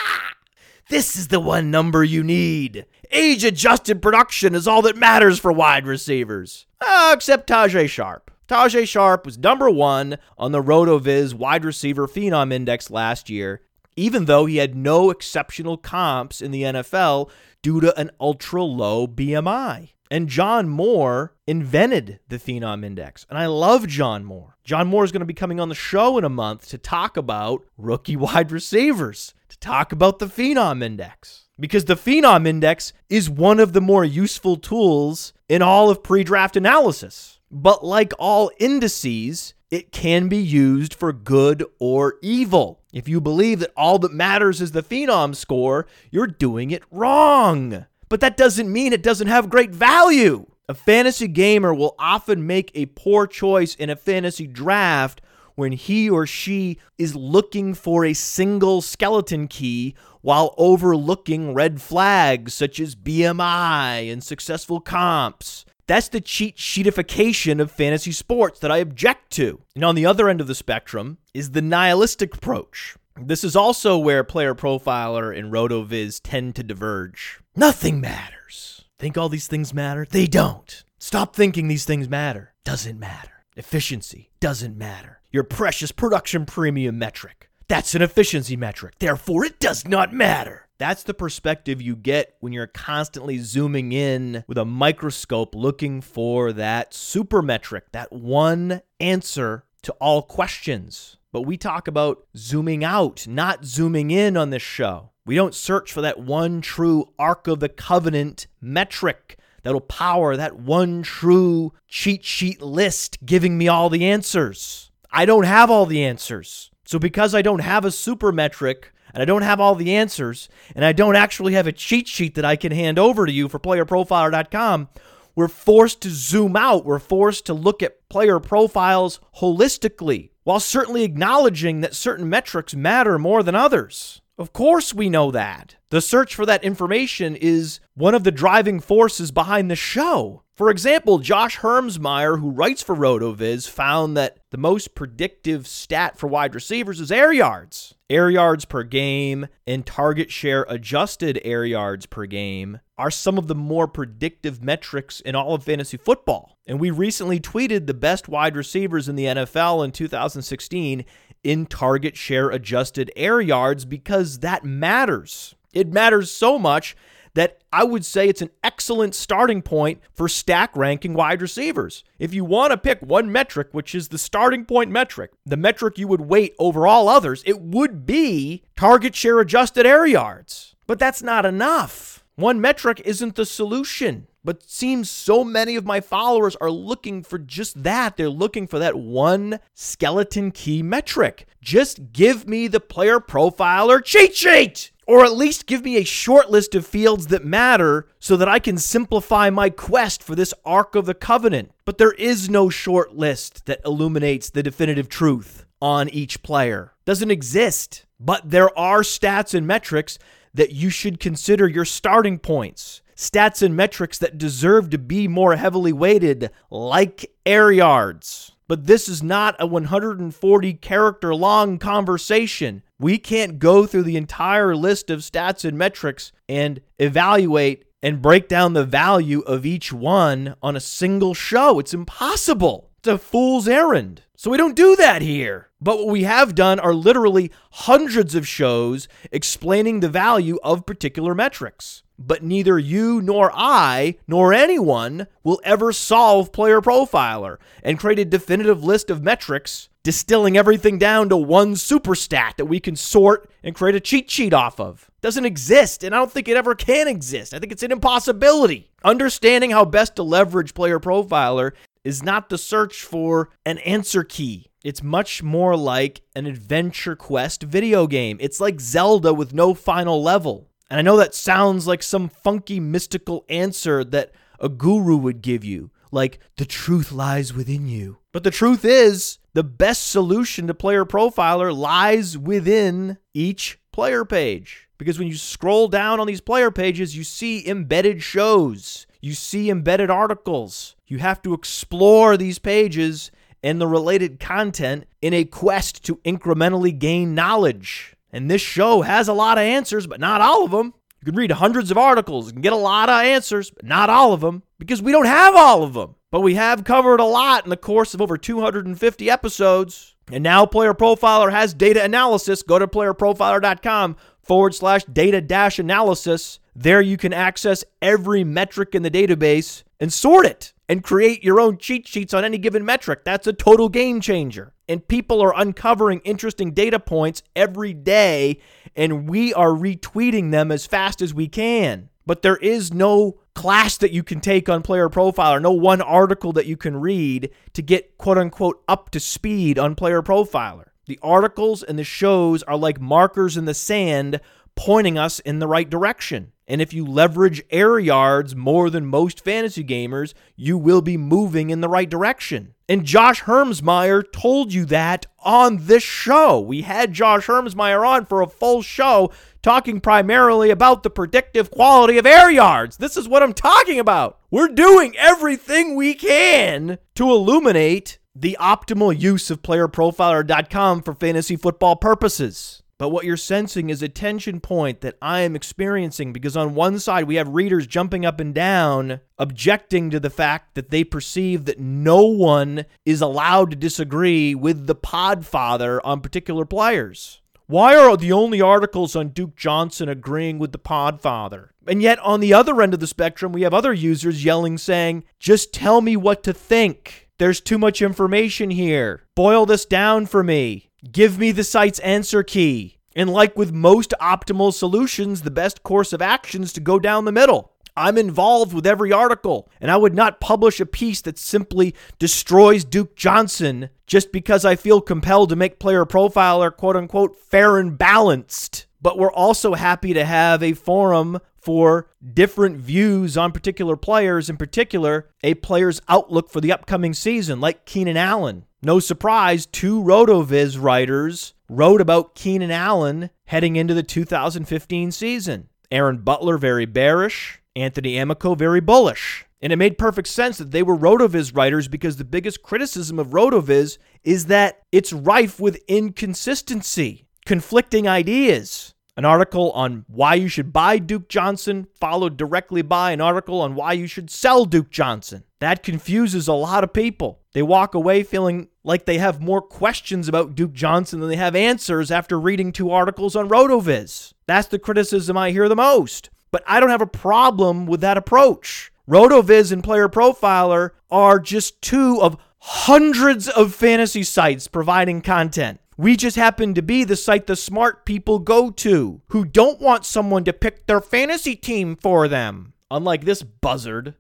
this 0.90 1.16
is 1.16 1.30
the 1.30 1.40
one 1.40 1.72
number 1.72 2.04
you 2.04 2.24
need. 2.24 2.86
Age 3.12 3.44
adjusted 3.44 4.02
production 4.02 4.56
is 4.56 4.68
all 4.68 4.82
that 4.84 4.98
matters 4.98 5.40
for 5.40 5.52
wide 5.52 5.86
receivers. 5.86 6.66
Uh, 6.82 7.12
except 7.14 7.50
Tajae 7.50 7.88
Sharpe. 7.88 8.32
Tajae 8.48 8.88
Sharpe 8.88 9.26
was 9.26 9.38
number 9.38 9.70
one 9.70 10.18
on 10.38 10.52
the 10.52 10.62
RotoViz 10.62 11.34
wide 11.34 11.64
receiver 11.64 12.08
phenom 12.08 12.52
index 12.52 12.92
last 12.92 13.30
year, 13.30 13.62
even 13.96 14.26
though 14.26 14.46
he 14.46 14.58
had 14.58 14.76
no 14.76 15.10
exceptional 15.10 15.78
comps 15.78 16.42
in 16.42 16.52
the 16.52 16.64
NFL 16.64 17.30
due 17.62 17.80
to 17.80 17.98
an 17.98 18.12
ultra 18.20 18.64
low 18.64 19.08
BMI. 19.08 19.90
And 20.12 20.28
John 20.28 20.70
Moore 20.70 21.34
invented 21.48 22.20
the 22.28 22.38
Phenom 22.38 22.86
Index. 22.86 23.26
And 23.30 23.40
I 23.40 23.48
love 23.48 23.88
John 23.88 24.24
Moore. 24.24 24.58
John 24.64 24.88
Moore 24.88 25.04
is 25.04 25.12
going 25.12 25.22
to 25.22 25.26
be 25.26 25.34
coming 25.34 25.60
on 25.60 25.70
the 25.70 25.76
show 25.76 26.20
in 26.20 26.24
a 26.24 26.30
month 26.30 26.68
to 26.70 26.78
talk 26.78 27.18
about 27.18 27.66
rookie 27.78 28.16
wide 28.18 28.52
receivers, 28.52 29.34
talk 29.64 29.94
about 29.94 30.20
the 30.20 30.26
Phenom 30.26 30.84
Index. 30.84 31.48
Because 31.60 31.86
the 31.86 31.96
Phenom 31.96 32.46
Index 32.46 32.92
is 33.10 33.30
one 33.30 33.60
of 33.60 33.74
the 33.74 33.82
more 33.82 34.04
useful 34.04 34.58
tools 34.58 35.34
in 35.48 35.62
all 35.62 35.90
of 35.90 36.04
pre 36.04 36.24
draft 36.24 36.58
analysis. 36.58 37.40
But 37.50 37.86
like 37.86 38.14
all 38.20 38.52
indices, 38.60 39.54
it 39.72 39.92
can 39.92 40.28
be 40.28 40.38
used 40.38 40.94
for 40.94 41.14
good 41.14 41.64
or 41.80 42.16
evil. 42.22 42.82
If 42.92 43.08
you 43.08 43.22
believe 43.22 43.60
that 43.60 43.72
all 43.78 44.00
that 44.00 44.14
matters 44.14 44.60
is 44.60 44.72
the 44.72 44.84
phenom 44.84 45.36
score, 45.36 45.88
you're 46.12 46.28
doing 46.28 46.72
it 46.72 46.84
wrong. 46.92 47.86
But 48.10 48.20
that 48.20 48.38
doesn't 48.38 48.72
mean 48.72 48.92
it 48.92 49.04
doesn't 49.04 49.28
have 49.28 49.50
great 49.50 49.72
value. 49.72 50.46
A 50.68 50.74
fantasy 50.74 51.28
gamer 51.28 51.74
will 51.74 51.96
often 52.00 52.48
make 52.48 52.72
a 52.74 52.88
poor 52.88 53.28
choice 53.28 53.76
in 53.76 53.90
a 53.90 53.96
fantasy 53.96 54.48
draft 54.48 55.22
when 55.56 55.72
he 55.72 56.10
or 56.10 56.26
she 56.26 56.78
is 56.98 57.16
looking 57.16 57.74
for 57.74 58.06
a 58.06 58.14
single 58.14 58.82
skeleton 58.82 59.48
key 59.48 59.96
while 60.22 60.54
overlooking 60.58 61.54
red 61.54 61.82
flags 61.82 62.54
such 62.54 62.80
as 62.80 62.96
BMI 62.96 64.12
and 64.12 64.24
successful 64.24 64.80
comps. 64.80 65.66
That's 65.86 66.08
the 66.08 66.22
cheat 66.22 66.56
sheetification 66.58 67.60
of 67.60 67.72
fantasy 67.72 68.14
sports 68.14 68.60
that 68.62 68.72
I 68.72 68.78
object 68.78 69.32
to. 69.34 69.62
And 69.76 69.84
on 69.84 69.96
the 69.96 70.06
other 70.06 70.30
end 70.30 70.40
of 70.40 70.48
the 70.48 70.56
spectrum 70.56 71.18
is 71.34 71.52
the 71.52 71.62
nihilistic 71.62 72.36
approach. 72.36 72.96
This 73.20 73.44
is 73.44 73.56
also 73.56 73.98
where 73.98 74.24
Player 74.24 74.56
Profiler 74.56 75.38
and 75.38 75.52
RotoViz 75.52 76.22
tend 76.24 76.56
to 76.56 76.64
diverge. 76.64 77.40
Nothing 77.56 78.02
matters. 78.02 78.86
Think 78.98 79.18
all 79.18 79.30
these 79.30 79.48
things 79.48 79.74
matter? 79.74 80.08
They 80.10 80.26
don't. 80.26 80.84
Stop 80.98 81.36
thinking 81.36 81.68
these 81.68 81.86
things 81.86 82.08
matter. 82.08 82.54
Doesn't 82.64 82.98
matter. 82.98 83.44
Efficiency 83.56 84.32
doesn't 84.40 84.78
matter. 84.78 85.20
Your 85.34 85.44
precious 85.44 85.92
production 85.92 86.46
premium 86.46 87.00
metric. 87.00 87.50
That's 87.68 87.96
an 87.96 88.04
efficiency 88.04 88.56
metric. 88.56 88.94
Therefore, 89.00 89.44
it 89.44 89.60
does 89.60 89.88
not 89.88 90.14
matter. 90.14 90.68
That's 90.78 91.02
the 91.02 91.16
perspective 91.16 91.82
you 91.82 91.96
get 91.96 92.36
when 92.40 92.54
you're 92.54 92.68
constantly 92.68 93.40
zooming 93.40 93.94
in 93.94 94.44
with 94.48 94.60
a 94.60 94.66
microscope 94.66 95.56
looking 95.56 96.02
for 96.02 96.54
that 96.54 96.94
super 96.94 97.42
metric, 97.42 97.86
that 97.94 98.14
one 98.14 98.84
answer 99.00 99.66
to 99.82 99.92
all 99.94 100.22
questions. 100.22 101.18
But 101.32 101.48
we 101.48 101.58
talk 101.58 101.88
about 101.88 102.28
zooming 102.38 102.84
out, 102.84 103.26
not 103.28 103.66
zooming 103.66 104.12
in 104.12 104.38
on 104.38 104.52
this 104.52 104.62
show. 104.62 105.14
We 105.26 105.34
don't 105.34 105.56
search 105.56 105.92
for 105.92 106.02
that 106.02 106.20
one 106.20 106.62
true 106.62 107.12
Ark 107.18 107.48
of 107.48 107.60
the 107.60 107.70
Covenant 107.70 108.46
metric 108.62 109.40
that'll 109.64 109.82
power 109.82 110.38
that 110.38 110.58
one 110.58 111.02
true 111.02 111.74
cheat 111.88 112.24
sheet 112.24 112.62
list 112.62 113.18
giving 113.26 113.58
me 113.58 113.68
all 113.68 113.90
the 113.90 114.06
answers. 114.06 114.92
I 115.14 115.26
don't 115.26 115.46
have 115.46 115.70
all 115.70 115.86
the 115.86 116.04
answers. 116.04 116.72
So, 116.86 117.00
because 117.00 117.34
I 117.34 117.42
don't 117.42 117.60
have 117.60 117.86
a 117.86 117.92
super 117.92 118.32
metric, 118.32 118.92
and 119.14 119.22
I 119.22 119.26
don't 119.26 119.44
have 119.44 119.60
all 119.60 119.76
the 119.76 119.96
answers, 119.96 120.50
and 120.76 120.84
I 120.84 120.92
don't 120.92 121.16
actually 121.16 121.54
have 121.54 121.68
a 121.68 121.72
cheat 121.72 122.08
sheet 122.08 122.36
that 122.36 122.44
I 122.44 122.56
can 122.56 122.72
hand 122.72 122.98
over 122.98 123.26
to 123.26 123.32
you 123.32 123.48
for 123.48 123.60
playerprofiler.com, 123.60 124.90
we're 125.36 125.48
forced 125.48 126.02
to 126.02 126.10
zoom 126.10 126.56
out. 126.56 126.86
We're 126.86 127.00
forced 127.00 127.46
to 127.46 127.54
look 127.54 127.82
at 127.82 128.10
player 128.10 128.40
profiles 128.40 129.20
holistically, 129.38 130.32
while 130.44 130.60
certainly 130.60 131.04
acknowledging 131.04 131.82
that 131.82 131.96
certain 131.96 132.28
metrics 132.28 132.76
matter 132.76 133.18
more 133.18 133.44
than 133.44 133.56
others. 133.56 134.22
Of 134.38 134.52
course, 134.52 134.94
we 134.94 135.10
know 135.10 135.30
that. 135.32 135.76
The 135.90 136.02
search 136.02 136.34
for 136.34 136.46
that 136.48 136.64
information 136.64 137.36
is 137.36 137.80
one 137.94 138.16
of 138.16 138.24
the 138.24 138.32
driving 138.32 138.80
forces 138.80 139.32
behind 139.32 139.70
the 139.70 139.76
show. 139.76 140.42
For 140.56 140.70
example, 140.70 141.20
Josh 141.20 141.60
Hermsmeyer, 141.60 142.40
who 142.40 142.52
writes 142.52 142.82
for 142.82 142.96
RotoViz, 142.96 143.70
found 143.70 144.18
that 144.18 144.38
the 144.52 144.58
most 144.58 144.96
predictive 144.96 145.68
stat 145.68 146.18
for 146.18 146.28
wide 146.28 146.54
receivers 146.56 147.00
is 147.00 147.12
air 147.12 147.32
yards. 147.34 147.96
Air 148.10 148.30
yards 148.30 148.66
per 148.66 148.84
game 148.84 149.48
and 149.66 149.86
target 149.86 150.32
share 150.32 150.66
adjusted 150.70 151.40
air 151.44 151.66
yards 151.66 152.06
per 152.06 152.26
game 152.28 152.80
are 153.00 153.10
some 153.10 153.40
of 153.40 153.48
the 153.48 153.56
more 153.56 153.88
predictive 153.88 154.64
metrics 154.64 155.20
in 155.22 155.36
all 155.36 155.56
of 155.56 155.64
fantasy 155.64 155.98
football. 155.98 156.56
And 156.68 156.80
we 156.80 156.92
recently 156.92 157.40
tweeted 157.40 157.88
the 157.88 157.96
best 157.96 158.28
wide 158.28 158.56
receivers 158.56 159.10
in 159.10 159.16
the 159.16 159.26
NFL 159.26 159.84
in 159.84 159.92
2016 159.92 161.04
in 161.44 161.66
target 161.66 162.16
share 162.16 162.50
adjusted 162.50 163.12
air 163.16 163.42
yards 163.42 163.86
because 163.86 164.40
that 164.40 164.64
matters. 164.64 165.56
It 165.74 165.92
matters 165.92 166.32
so 166.32 166.58
much 166.58 166.96
that 167.34 167.60
I 167.72 167.84
would 167.84 168.06
say 168.06 168.30
it's 168.30 168.42
an 168.42 168.52
excellent 168.64 169.16
starting 169.16 169.62
point 169.62 170.00
for 170.14 170.30
stack 170.30 170.76
ranking 170.76 171.14
wide 171.14 171.42
receivers. 171.42 172.04
If 172.20 172.34
you 172.34 172.46
want 172.46 172.72
to 172.72 172.78
pick 172.78 173.02
one 173.02 173.32
metric, 173.32 173.70
which 173.72 173.96
is 173.96 174.10
the 174.10 174.18
starting 174.18 174.66
point 174.66 174.92
metric, 174.92 175.32
the 175.46 175.58
metric 175.58 175.98
you 175.98 176.08
would 176.08 176.22
weight 176.22 176.56
over 176.60 176.86
all 176.86 177.10
others, 177.10 177.44
it 177.46 177.60
would 177.60 178.06
be 178.06 178.64
target 178.76 179.16
share 179.16 179.40
adjusted 179.40 179.86
air 179.86 180.06
yards. 180.06 180.76
But 180.86 181.00
that's 181.00 181.24
not 181.24 181.46
enough. 181.46 182.24
One 182.36 182.62
metric 182.62 183.02
isn't 183.06 183.36
the 183.36 183.46
solution. 183.46 184.28
But 184.46 184.70
seems 184.70 185.10
so 185.10 185.44
many 185.44 185.76
of 185.76 185.86
my 185.86 186.02
followers 186.02 186.58
are 186.58 186.70
looking 186.70 187.24
for 187.24 187.38
just 187.38 187.84
that. 187.84 188.18
They're 188.18 188.30
looking 188.30 188.68
for 188.68 188.78
that 188.80 188.98
one 188.98 189.60
skeleton 189.74 190.52
key 190.52 190.84
metric. 190.84 191.48
Just 191.62 192.12
give 192.12 192.48
me 192.48 192.68
the 192.68 192.82
player 192.82 193.20
profiler 193.20 194.04
cheat 194.04 194.36
sheet. 194.36 194.92
Or 195.08 195.24
at 195.24 195.36
least 195.36 195.66
give 195.66 195.84
me 195.84 195.98
a 195.98 196.04
short 196.04 196.50
list 196.50 196.76
of 196.76 196.86
fields 196.86 197.28
that 197.28 197.46
matter 197.46 198.08
so 198.20 198.38
that 198.38 198.48
I 198.48 198.60
can 198.60 198.78
simplify 198.78 199.50
my 199.50 199.70
quest 199.70 200.24
for 200.24 200.36
this 200.36 200.54
Ark 200.66 200.96
of 200.96 201.06
the 201.06 201.14
Covenant. 201.14 201.72
But 201.86 201.98
there 201.98 202.14
is 202.14 202.50
no 202.50 202.70
short 202.70 203.16
list 203.16 203.66
that 203.66 203.82
illuminates 203.86 204.50
the 204.50 204.64
definitive 204.64 205.10
truth 205.10 205.66
on 205.82 206.10
each 206.10 206.42
player. 206.44 206.94
Doesn't 207.06 207.32
exist. 207.32 208.06
But 208.20 208.50
there 208.50 208.78
are 208.78 209.02
stats 209.02 209.54
and 209.54 209.68
metrics 209.68 210.18
that 210.54 210.72
you 210.72 210.90
should 210.90 211.20
consider 211.20 211.68
your 211.68 211.86
starting 211.86 212.40
points. 212.40 213.02
Stats 213.16 213.62
and 213.62 213.76
metrics 213.76 214.18
that 214.18 214.38
deserve 214.38 214.90
to 214.90 214.98
be 214.98 215.28
more 215.28 215.56
heavily 215.56 215.94
weighted, 215.94 216.50
like 216.70 217.32
air 217.46 217.72
yards. 217.72 218.54
But 218.68 218.88
this 218.88 219.08
is 219.08 219.22
not 219.22 219.56
a 219.60 219.68
140 219.68 220.74
character 220.76 221.36
long 221.36 221.78
conversation. 221.78 222.82
We 222.98 223.18
can't 223.18 223.60
go 223.60 223.86
through 223.86 224.04
the 224.04 224.18
entire 224.18 224.76
list 224.76 225.10
of 225.10 225.20
stats 225.20 225.66
and 225.66 225.78
metrics 225.78 226.32
and 226.48 226.82
evaluate 226.98 227.86
and 228.02 228.22
break 228.22 228.48
down 228.48 228.74
the 228.74 228.86
value 228.86 229.42
of 229.42 229.66
each 229.66 229.94
one 229.94 230.56
on 230.62 230.76
a 230.76 230.82
single 230.82 231.34
show. 231.34 231.80
It's 231.80 231.94
impossible. 231.94 232.90
It's 233.00 233.08
a 233.10 233.18
fool's 233.18 233.68
errand. 233.68 234.24
So 234.44 234.52
we 234.52 234.58
don't 234.58 234.76
do 234.76 234.98
that 234.98 235.22
here. 235.22 235.70
But 235.80 236.00
what 236.00 236.10
we 236.10 236.24
have 236.24 236.54
done 236.54 236.78
are 236.78 236.94
literally 236.94 237.50
hundreds 237.72 238.36
of 238.36 238.46
shows 238.46 239.08
explaining 239.32 240.02
the 240.02 240.10
value 240.10 240.60
of 240.62 240.86
particular 240.86 241.34
metrics. 241.34 242.04
But 242.20 242.44
neither 242.44 242.78
you 242.78 243.22
nor 243.22 243.54
I 243.54 244.18
nor 244.28 244.52
anyone 244.54 245.28
will 245.46 245.62
ever 245.64 245.94
solve 245.94 246.52
Player 246.52 246.82
Profiler 246.82 247.56
and 247.84 247.98
create 247.98 248.20
a 248.20 248.26
definitive 248.26 248.84
list 248.84 249.10
of 249.10 249.24
metrics 249.24 249.88
distilling 250.04 250.58
everything 250.58 250.98
down 250.98 251.30
to 251.30 251.38
one 251.38 251.78
super 251.78 252.14
stat 252.14 252.56
that 252.58 252.66
we 252.66 252.82
can 252.82 252.98
sort 252.98 253.50
and 253.64 253.74
create 253.74 253.96
a 253.96 254.02
cheat 254.02 254.30
sheet 254.30 254.54
off 254.54 254.78
of. 254.78 255.10
Doesn't 255.22 255.46
exist, 255.46 256.04
and 256.04 256.14
I 256.14 256.18
don't 256.18 256.30
think 256.30 256.50
it 256.50 256.58
ever 256.58 256.76
can 256.76 257.08
exist. 257.08 257.54
I 257.54 257.60
think 257.60 257.72
it's 257.72 257.84
an 257.84 257.94
impossibility. 257.94 258.92
Understanding 259.06 259.72
how 259.72 259.86
best 259.86 260.18
to 260.18 260.24
leverage 260.24 260.74
Player 260.74 261.00
Profiler 261.00 261.72
is 262.04 262.24
not 262.24 262.50
the 262.50 262.58
search 262.58 263.04
for 263.04 263.50
an 263.66 263.78
answer 263.80 264.24
key. 264.24 264.68
It's 264.84 265.02
much 265.02 265.42
more 265.42 265.78
like 265.78 266.22
an 266.36 266.46
adventure 266.46 267.16
quest 267.16 267.64
video 267.64 268.06
game. 268.08 268.38
It's 268.42 268.60
like 268.60 268.82
Zelda 268.82 269.34
with 269.34 269.54
no 269.54 269.74
final 269.74 270.22
level. 270.22 270.70
And 270.90 271.00
I 271.00 271.02
know 271.02 271.18
that 271.18 271.34
sounds 271.34 271.88
like 271.88 272.04
some 272.04 272.30
funky 272.30 272.80
mystical 272.80 273.46
answer 273.50 274.04
that 274.04 274.32
a 274.60 274.70
guru 274.70 275.18
would 275.18 275.42
give 275.42 275.64
you, 275.64 275.92
like 276.12 276.40
the 276.58 276.66
truth 276.66 277.12
lies 277.12 277.54
within 277.54 277.88
you. 277.88 278.18
But 278.32 278.44
the 278.44 278.52
truth 278.52 278.84
is, 278.84 279.40
the 279.54 279.64
best 279.64 280.08
solution 280.08 280.68
to 280.68 280.74
player 280.74 281.06
profiler 281.06 281.76
lies 281.76 282.38
within 282.38 283.18
each 283.34 283.80
player 283.92 284.26
page. 284.26 284.90
Because 284.98 285.20
when 285.20 285.28
you 285.28 285.36
scroll 285.36 285.88
down 285.88 286.20
on 286.20 286.28
these 286.28 286.42
player 286.42 286.72
pages, 286.72 287.16
you 287.16 287.24
see 287.24 287.68
embedded 287.68 288.22
shows, 288.24 289.06
you 289.22 289.34
see 289.34 289.70
embedded 289.70 290.10
articles. 290.10 290.96
You 291.14 291.20
have 291.20 291.44
to 291.44 291.54
explore 291.54 292.38
these 292.38 292.58
pages 292.58 293.30
and 293.62 293.80
the 293.80 293.86
related 293.86 294.40
content 294.40 295.06
in 295.22 295.32
a 295.32 295.46
quest 295.46 296.04
to 296.06 296.16
incrementally 296.26 296.98
gain 296.98 297.36
knowledge. 297.36 298.16
And 298.32 298.50
this 298.50 298.64
show 298.64 299.04
has 299.04 299.28
a 299.28 299.34
lot 299.34 299.60
of 299.60 299.62
answers, 299.62 300.08
but 300.08 300.20
not 300.20 300.42
all 300.42 300.66
of 300.66 300.72
them. 300.72 300.96
You 301.22 301.26
can 301.26 301.36
read 301.36 301.52
hundreds 301.52 301.92
of 301.92 302.00
articles 302.00 302.52
and 302.52 302.64
get 302.64 302.74
a 302.74 302.78
lot 302.78 303.10
of 303.10 303.22
answers, 303.22 303.70
but 303.70 303.86
not 303.86 304.10
all 304.10 304.34
of 304.34 304.42
them, 304.42 304.64
because 304.80 305.04
we 305.04 305.12
don't 305.12 305.28
have 305.28 305.56
all 305.56 305.84
of 305.84 305.94
them. 305.94 306.16
But 306.32 306.42
we 306.42 306.56
have 306.56 306.84
covered 306.84 307.20
a 307.20 307.26
lot 307.26 307.64
in 307.64 307.70
the 307.70 307.78
course 307.78 308.16
of 308.16 308.22
over 308.22 308.36
250 308.36 309.30
episodes. 309.30 310.16
And 310.32 310.44
now 310.44 310.66
Player 310.66 310.96
Profiler 310.96 311.52
has 311.52 311.76
data 311.76 312.04
analysis. 312.04 312.64
Go 312.64 312.80
to 312.80 312.88
playerprofiler.com 312.88 314.16
forward 314.42 314.74
slash 314.74 315.04
data 315.04 315.42
dash 315.42 315.78
analysis. 315.78 316.58
There 316.76 317.02
you 317.02 317.18
can 317.18 317.34
access 317.34 317.84
every 318.02 318.44
metric 318.44 318.96
in 318.96 319.04
the 319.04 319.12
database 319.12 319.84
and 320.00 320.12
sort 320.12 320.48
it 320.48 320.74
and 320.90 321.04
create 321.04 321.44
your 321.44 321.60
own 321.60 321.78
cheat 321.78 322.08
sheets 322.08 322.34
on 322.34 322.44
any 322.44 322.58
given 322.58 322.86
metric. 322.86 323.24
That's 323.24 323.48
a 323.48 323.54
total 323.54 323.90
game 323.90 324.22
changer. 324.22 324.74
And 324.88 325.08
people 325.08 325.42
are 325.42 325.58
uncovering 325.58 326.22
interesting 326.24 326.72
data 326.72 327.00
points 327.00 327.42
every 327.56 327.94
day, 327.94 328.60
and 328.96 329.30
we 329.30 329.54
are 329.54 329.72
retweeting 329.72 330.52
them 330.52 330.72
as 330.72 330.86
fast 330.86 331.22
as 331.22 331.34
we 331.34 331.48
can. 331.48 332.10
But 332.26 332.42
there 332.42 332.58
is 332.58 332.94
no 332.94 333.40
class 333.54 333.98
that 333.98 334.12
you 334.12 334.24
can 334.24 334.40
take 334.40 334.70
on 334.70 334.82
Player 334.82 335.10
Profiler, 335.10 335.62
no 335.62 335.72
one 335.72 336.02
article 336.02 336.54
that 336.54 336.66
you 336.66 336.78
can 336.78 336.98
read 336.98 337.50
to 337.74 337.82
get 337.82 338.18
quote 338.18 338.38
unquote 338.38 338.84
up 338.88 339.10
to 339.12 339.20
speed 339.20 339.78
on 339.78 339.96
Player 339.96 340.22
Profiler. 340.22 340.88
The 341.06 341.20
articles 341.22 341.84
and 341.84 342.00
the 342.00 342.04
shows 342.04 342.64
are 342.64 342.78
like 342.78 343.00
markers 343.00 343.58
in 343.58 343.66
the 343.66 343.74
sand 343.74 344.40
pointing 344.76 345.18
us 345.18 345.40
in 345.40 345.60
the 345.60 345.68
right 345.68 345.90
direction. 345.90 346.53
And 346.68 346.82
if 346.82 346.94
you 346.94 347.06
leverage 347.06 347.62
air 347.70 348.00
yards 348.00 348.56
more 348.56 348.90
than 348.90 349.06
most 349.06 349.44
fantasy 349.44 349.84
gamers, 349.84 350.34
you 350.56 350.78
will 350.78 351.02
be 351.02 351.18
moving 351.18 351.70
in 351.70 351.82
the 351.82 351.90
right 351.90 352.10
direction. 352.10 352.74
And 352.88 353.06
Josh 353.06 353.44
Hermsmeyer 353.44 354.24
told 354.32 354.74
you 354.74 354.86
that 354.86 355.26
on 355.40 355.86
this 355.88 356.04
show. 356.04 356.60
We 356.60 356.82
had 356.82 357.14
Josh 357.14 357.48
Hermsmeyer 357.48 358.08
on 358.08 358.26
for 358.26 358.42
a 358.42 358.48
full 358.48 358.82
show 358.82 359.32
talking 359.62 360.00
primarily 360.00 360.70
about 360.70 361.04
the 361.04 361.10
predictive 361.10 361.72
quality 361.72 362.18
of 362.18 362.26
air 362.26 362.52
yards. 362.52 362.98
This 362.98 363.18
is 363.18 363.28
what 363.28 363.42
I'm 363.42 363.54
talking 363.54 364.00
about. 364.00 364.40
We're 364.52 364.68
doing 364.68 365.16
everything 365.18 365.96
we 365.96 366.14
can 366.14 367.00
to 367.16 367.30
illuminate 367.30 368.20
the 368.36 368.58
optimal 368.60 369.18
use 369.18 369.50
of 369.50 369.62
playerprofiler.com 369.62 371.04
for 371.04 371.14
fantasy 371.14 371.56
football 371.56 371.96
purposes. 371.96 372.83
But 373.00 373.10
what 373.10 373.26
you're 373.26 373.38
sensing 373.38 373.90
is 373.90 374.02
a 374.02 374.08
tension 374.08 374.60
point 374.60 375.02
that 375.02 375.18
I 375.22 375.42
am 375.42 375.56
experiencing 375.56 376.32
because 376.32 376.56
on 376.56 376.76
one 376.76 377.00
side 377.00 377.26
we 377.26 377.36
have 377.36 377.50
readers 377.50 377.88
jumping 377.88 378.26
up 378.26 378.40
and 378.40 378.54
down, 378.54 379.20
objecting 379.38 380.10
to 380.12 380.20
the 380.20 380.30
fact 380.30 380.76
that 380.76 380.90
they 380.90 381.04
perceive 381.04 381.66
that 381.66 381.80
no 381.80 382.26
one 382.26 382.86
is 383.06 383.22
allowed 383.22 383.72
to 383.72 383.76
disagree 383.76 384.54
with 384.56 384.86
the 384.86 384.96
podfather 384.96 386.00
on 386.04 386.22
particular 386.22 386.66
players. 386.66 387.42
Why 387.66 387.96
are 387.96 388.16
the 388.16 388.32
only 388.32 388.62
articles 388.62 389.16
on 389.16 389.30
Duke 389.30 389.56
Johnson 389.56 390.10
agreeing 390.10 390.60
with 390.60 390.74
the 390.74 390.80
podfather? 390.80 391.70
And 391.88 392.02
yet, 392.02 392.20
on 392.20 392.40
the 392.40 392.54
other 392.54 392.82
end 392.82 392.94
of 392.94 393.00
the 393.00 393.08
spectrum, 393.08 393.52
we 393.52 393.64
have 393.64 393.74
other 393.74 393.94
users 393.94 394.46
yelling, 394.46 394.78
saying, 394.78 395.24
just 395.40 395.74
tell 395.74 396.02
me 396.02 396.16
what 396.16 396.44
to 396.44 396.54
think. 396.54 397.30
There's 397.40 397.60
too 397.60 397.78
much 397.78 398.02
information 398.02 398.70
here. 398.70 399.24
Boil 399.36 399.66
this 399.66 399.86
down 399.86 400.26
for 400.26 400.44
me. 400.44 400.92
Give 401.12 401.38
me 401.38 401.52
the 401.52 401.64
site's 401.64 402.00
answer 402.00 402.44
key. 402.44 402.98
And 403.16 403.30
like 403.30 403.58
with 403.58 403.74
most 403.74 404.14
optimal 404.22 404.74
solutions, 404.74 405.42
the 405.42 405.52
best 405.52 405.84
course 405.84 406.14
of 406.14 406.22
action 406.22 406.64
is 406.64 406.74
to 406.74 406.80
go 406.80 406.98
down 406.98 407.26
the 407.26 407.32
middle. 407.32 407.74
I'm 407.96 408.18
involved 408.18 408.74
with 408.74 408.88
every 408.88 409.12
article, 409.12 409.70
and 409.80 409.92
I 409.92 409.98
would 409.98 410.16
not 410.16 410.40
publish 410.40 410.80
a 410.80 410.86
piece 410.86 411.22
that 411.22 411.38
simply 411.38 411.94
destroys 412.18 412.84
Duke 412.84 413.16
Johnson 413.16 413.90
just 414.08 414.32
because 414.32 414.66
I 414.66 414.76
feel 414.76 415.00
compelled 415.00 415.50
to 415.50 415.56
make 415.56 415.78
player 415.78 416.06
profiler 416.06 416.76
quote 416.76 416.96
unquote 416.96 417.38
fair 417.38 417.78
and 417.78 417.98
balanced. 417.98 418.88
But 419.02 419.18
we're 419.20 419.32
also 419.32 419.74
happy 419.74 420.14
to 420.14 420.26
have 420.26 420.64
a 420.64 420.74
forum 420.74 421.40
for 421.60 422.10
different 422.34 422.78
views 422.78 423.38
on 423.38 423.52
particular 423.52 423.96
players, 423.96 424.50
in 424.50 424.58
particular, 424.58 425.30
a 425.44 425.54
player's 425.56 426.02
outlook 426.08 426.50
for 426.50 426.62
the 426.62 426.72
upcoming 426.72 427.14
season, 427.14 427.62
like 427.62 427.86
Keenan 427.86 428.18
Allen. 428.18 428.66
No 428.86 429.00
surprise, 429.00 429.66
two 429.66 430.04
RotoViz 430.04 430.78
writers 430.78 431.54
wrote 431.70 432.02
about 432.02 432.36
Keenan 432.36 432.70
Allen 432.70 433.30
heading 433.46 433.78
into 433.78 433.94
the 433.94 434.04
2015 434.04 435.10
season. 435.14 435.70
Aaron 435.90 436.18
Butler, 436.18 436.58
very 436.58 436.86
bearish. 436.86 437.62
Anthony 437.78 438.18
Amico, 438.18 438.56
very 438.56 438.82
bullish. 438.82 439.46
And 439.62 439.72
it 439.72 439.78
made 439.78 439.98
perfect 439.98 440.28
sense 440.28 440.58
that 440.58 440.72
they 440.72 440.84
were 440.84 440.98
RotoViz 440.98 441.56
writers 441.56 441.88
because 441.88 442.18
the 442.18 442.26
biggest 442.26 442.62
criticism 442.62 443.20
of 443.20 443.28
RotoViz 443.28 444.00
is 444.26 444.48
that 444.48 444.82
it's 444.92 445.14
rife 445.14 445.62
with 445.62 445.82
inconsistency, 445.88 447.26
conflicting 447.46 448.06
ideas. 448.06 448.96
An 449.16 449.24
article 449.24 449.72
on 449.72 450.04
why 450.08 450.34
you 450.34 450.50
should 450.50 450.74
buy 450.74 450.98
Duke 450.98 451.30
Johnson, 451.30 451.88
followed 452.02 452.36
directly 452.36 452.82
by 452.82 453.12
an 453.12 453.22
article 453.22 453.62
on 453.62 453.76
why 453.76 453.94
you 453.94 454.08
should 454.08 454.30
sell 454.30 454.66
Duke 454.66 454.90
Johnson. 454.90 455.46
That 455.64 455.82
confuses 455.82 456.50
a 456.50 456.54
lot 456.54 456.84
of 456.84 456.92
people. 456.92 457.40
They 457.54 457.62
walk 457.62 457.96
away 457.96 458.24
feeling 458.24 458.68
like 458.84 459.06
they 459.06 459.18
have 459.20 459.40
more 459.40 459.62
questions 459.62 460.28
about 460.28 460.56
Duke 460.56 460.74
Johnson 460.74 461.22
than 461.22 461.30
they 461.30 461.38
have 461.38 461.56
answers 461.56 462.12
after 462.12 462.38
reading 462.38 462.74
two 462.74 462.92
articles 462.92 463.34
on 463.34 463.48
RotoViz. 463.48 464.34
That's 464.46 464.68
the 464.68 464.78
criticism 464.78 465.38
I 465.38 465.52
hear 465.52 465.70
the 465.70 465.76
most. 465.78 466.30
But 466.52 466.66
I 466.68 466.82
don't 466.82 466.90
have 466.90 467.02
a 467.02 467.08
problem 467.08 467.86
with 467.86 468.02
that 468.02 468.18
approach. 468.18 468.92
RotoViz 469.10 469.72
and 469.72 469.82
Player 469.82 470.10
Profiler 470.10 470.90
are 471.10 471.40
just 471.40 471.82
two 471.82 472.22
of 472.22 472.36
hundreds 472.60 473.48
of 473.48 473.74
fantasy 473.74 474.24
sites 474.24 474.68
providing 474.68 475.22
content. 475.22 475.80
We 475.96 476.18
just 476.18 476.36
happen 476.36 476.74
to 476.74 476.82
be 476.82 477.06
the 477.06 477.16
site 477.16 477.48
the 477.48 477.56
smart 477.56 478.06
people 478.06 478.40
go 478.40 478.70
to 478.70 479.22
who 479.28 479.46
don't 479.46 479.80
want 479.80 480.06
someone 480.06 480.44
to 480.44 480.52
pick 480.52 480.88
their 480.88 481.00
fantasy 481.00 481.56
team 481.56 481.96
for 481.96 482.28
them. 482.28 482.74
Unlike 482.92 483.24
this 483.24 483.44
buzzard. 483.44 484.16